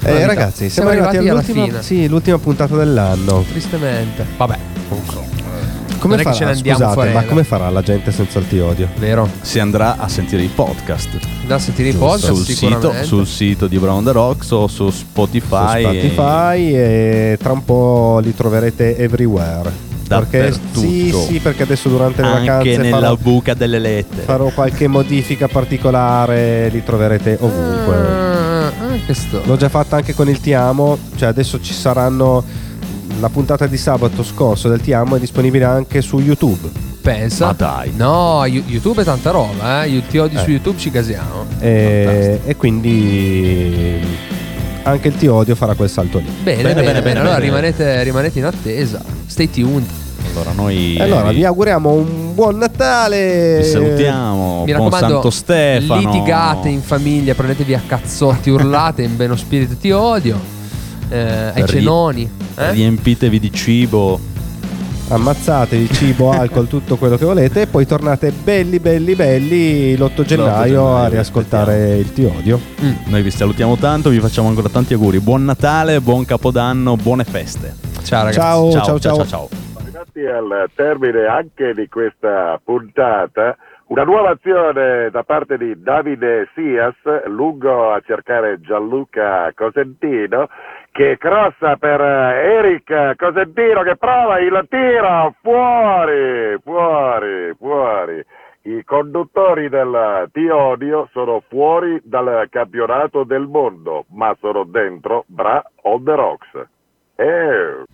Eh, 0.00 0.10
Novità. 0.10 0.26
ragazzi, 0.26 0.70
siamo, 0.70 0.88
Siamo 0.88 0.88
arrivati, 0.90 1.16
arrivati 1.16 1.28
alla 1.28 1.40
all'ultima, 1.40 1.64
fine. 1.66 1.82
sì, 1.82 2.08
l'ultima 2.08 2.38
puntata 2.38 2.76
dell'anno. 2.76 3.44
Tristemente. 3.48 4.24
Vabbè. 4.36 4.58
Come 5.98 6.14
Non 6.16 6.22
è 6.24 6.28
che 6.28 6.32
farà, 6.32 6.36
ce 6.36 6.44
ne 6.44 6.50
andiamo 6.52 6.78
scusate, 6.78 6.94
forever. 6.94 7.22
ma 7.22 7.28
come 7.28 7.44
farà 7.44 7.70
la 7.70 7.82
gente 7.82 8.12
senza 8.12 8.38
il 8.38 8.46
ti 8.48 8.58
odio? 8.60 8.88
Vero? 8.98 9.28
Si 9.40 9.58
andrà 9.58 9.96
a 9.98 10.08
sentire 10.08 10.42
i 10.42 10.50
podcast. 10.52 11.08
Da 11.46 11.58
sentire 11.58 11.88
i 11.88 11.92
podcast 11.92 12.32
sul, 12.32 12.44
sito, 12.44 12.92
sul 13.02 13.26
sito 13.26 13.66
di 13.66 13.78
Brown 13.78 14.04
the 14.04 14.12
Rocks 14.12 14.50
o 14.52 14.66
su 14.68 14.90
Spotify. 14.90 15.82
Su 15.82 15.88
Spotify 15.90 16.72
e 16.74 17.38
tra 17.40 17.52
un 17.52 17.64
po' 17.64 18.20
li 18.22 18.34
troverete 18.34 18.96
everywhere. 18.96 19.86
Perché, 20.08 20.54
sì, 20.72 21.12
sì, 21.12 21.38
perché 21.38 21.64
adesso 21.64 21.90
durante 21.90 22.22
le 22.22 22.28
Anche 22.28 22.46
vacanze 22.46 22.76
nella 22.78 22.98
farò, 22.98 23.16
buca 23.16 23.52
delle 23.52 23.78
lettere. 23.78 24.22
farò 24.22 24.48
qualche 24.54 24.86
modifica 24.86 25.48
particolare, 25.48 26.70
li 26.70 26.82
troverete 26.82 27.36
ovunque. 27.40 27.94
Ah, 27.94 28.66
ah, 28.68 29.12
sto. 29.12 29.42
L'ho 29.44 29.56
già 29.56 29.68
fatta 29.68 29.96
anche 29.96 30.14
con 30.14 30.26
il 30.30 30.40
Ti 30.40 30.54
Amo, 30.54 30.96
cioè 31.16 31.28
adesso 31.28 31.60
ci 31.60 31.74
saranno 31.74 32.42
la 33.20 33.28
puntata 33.28 33.66
di 33.66 33.76
sabato 33.76 34.22
scorso 34.22 34.68
del 34.68 34.80
Ti 34.80 34.92
Amo 34.92 35.16
è 35.16 35.18
disponibile 35.20 35.64
anche 35.64 36.00
su 36.02 36.18
YouTube. 36.18 36.68
Pensa. 37.00 37.46
Ma 37.46 37.52
dai. 37.52 37.92
No, 37.96 38.44
YouTube 38.46 39.02
è 39.02 39.04
tanta 39.04 39.30
roba, 39.30 39.84
eh. 39.84 39.88
Io 39.88 40.02
ti 40.02 40.18
odio 40.18 40.38
Eh. 40.38 40.42
su 40.42 40.50
YouTube, 40.50 40.78
ci 40.78 40.90
casiamo. 40.90 41.46
E, 41.58 42.40
e 42.44 42.56
quindi 42.56 44.00
anche 44.82 45.08
il 45.08 45.16
Ti 45.16 45.26
Odio 45.26 45.54
farà 45.54 45.74
quel 45.74 45.88
salto 45.90 46.18
lì. 46.18 46.26
Bene, 46.42 46.62
bene, 46.62 46.82
bene. 46.82 47.02
bene, 47.02 47.18
allora 47.20 47.34
bene. 47.36 47.46
Rimanete, 47.46 48.02
rimanete 48.02 48.38
in 48.38 48.44
attesa. 48.44 49.00
Stay 49.26 49.50
tuned. 49.50 49.86
Allora 50.34 50.52
noi 50.52 50.96
allora 51.00 51.30
vi 51.32 51.44
auguriamo 51.44 51.90
un 51.90 52.34
buon 52.34 52.58
Natale. 52.58 53.58
vi 53.62 53.64
salutiamo. 53.64 54.64
Mi 54.64 54.72
Buon 54.74 54.90
raccomando, 54.90 55.08
Santo 55.14 55.30
Stefano. 55.30 56.00
litigate 56.00 56.68
in 56.68 56.82
famiglia, 56.82 57.34
prendetevi 57.34 57.74
a 57.74 57.80
cazzotti, 57.86 58.50
urlate 58.50 59.02
in 59.02 59.16
beno 59.16 59.34
spirito 59.36 59.76
ti 59.76 59.90
odio. 59.90 60.38
Eh, 61.08 61.52
ai 61.54 61.64
cenoni. 61.66 62.30
Eh? 62.58 62.72
Riempitevi 62.72 63.38
di 63.38 63.52
cibo. 63.52 64.18
Ammazzatevi 65.10 65.88
cibo, 65.88 66.32
alcol, 66.36 66.68
tutto 66.68 66.96
quello 66.96 67.16
che 67.16 67.24
volete 67.24 67.62
e 67.62 67.66
poi 67.66 67.86
tornate 67.86 68.30
belli 68.30 68.78
belli 68.78 69.14
belli 69.14 69.96
l'8 69.96 70.22
gennaio, 70.22 70.24
gennaio, 70.24 70.96
a 70.96 71.08
riascoltare 71.08 71.96
il 71.96 72.12
Ti 72.12 72.24
Odio. 72.24 72.60
Noi 73.06 73.22
vi 73.22 73.30
salutiamo 73.30 73.76
tanto, 73.76 74.10
vi 74.10 74.20
facciamo 74.20 74.48
ancora 74.48 74.68
tanti 74.68 74.92
auguri. 74.92 75.20
Buon 75.20 75.44
Natale, 75.44 76.00
buon 76.00 76.24
Capodanno, 76.26 76.96
buone 76.96 77.24
feste. 77.24 77.74
Ciao 78.02 78.24
ragazzi. 78.24 78.38
Ciao, 78.38 78.70
ciao, 78.70 78.84
ciao, 78.84 78.98
ciao. 78.98 79.16
ciao. 79.16 79.24
ciao. 79.24 79.48
Arrivati 79.78 80.26
al 80.26 80.70
termine 80.74 81.26
anche 81.26 81.72
di 81.74 81.88
questa 81.88 82.60
puntata, 82.62 83.56
una 83.86 84.04
nuova 84.04 84.30
azione 84.30 85.08
da 85.10 85.22
parte 85.22 85.56
di 85.56 85.80
Davide 85.80 86.50
Sias, 86.54 86.94
lungo 87.26 87.92
a 87.92 88.02
cercare 88.04 88.60
Gianluca 88.60 89.50
Cosentino, 89.54 90.48
che 90.92 91.16
crossa 91.18 91.76
per 91.76 92.00
eh, 92.00 92.56
Eric 92.56 93.14
Cosentino 93.16 93.82
che 93.82 93.96
prova 93.96 94.38
il 94.38 94.66
tiro, 94.68 95.34
fuori, 95.40 96.58
fuori, 96.62 97.54
fuori. 97.56 98.24
I 98.62 98.82
conduttori 98.84 99.68
del 99.68 100.28
Tiodio 100.32 101.08
sono 101.12 101.42
fuori 101.48 102.00
dal 102.02 102.48
campionato 102.50 103.24
del 103.24 103.46
mondo, 103.46 104.04
ma 104.10 104.36
sono 104.40 104.64
dentro 104.64 105.24
Bra 105.26 105.62
on 105.82 106.04
the 106.04 106.14
Rocks. 106.14 106.66
Eh. 107.16 107.84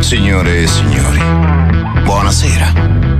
Signore 0.00 0.62
e 0.62 0.66
signori, 0.66 1.18
buonasera. 2.04 3.17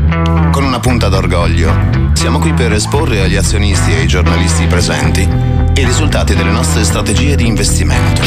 Con 0.50 0.64
una 0.64 0.80
punta 0.80 1.08
d'orgoglio, 1.08 1.72
siamo 2.14 2.38
qui 2.38 2.52
per 2.52 2.72
esporre 2.72 3.20
agli 3.20 3.36
azionisti 3.36 3.92
e 3.92 4.00
ai 4.00 4.06
giornalisti 4.06 4.66
presenti 4.66 5.20
i 5.22 5.84
risultati 5.84 6.34
delle 6.34 6.50
nostre 6.50 6.82
strategie 6.82 7.36
di 7.36 7.46
investimento. 7.46 8.20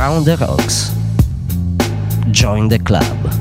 Brown 0.00 0.24
the 0.24 0.34
Rocks. 0.38 0.92
Join 2.32 2.68
the 2.68 2.78
club. 2.78 3.39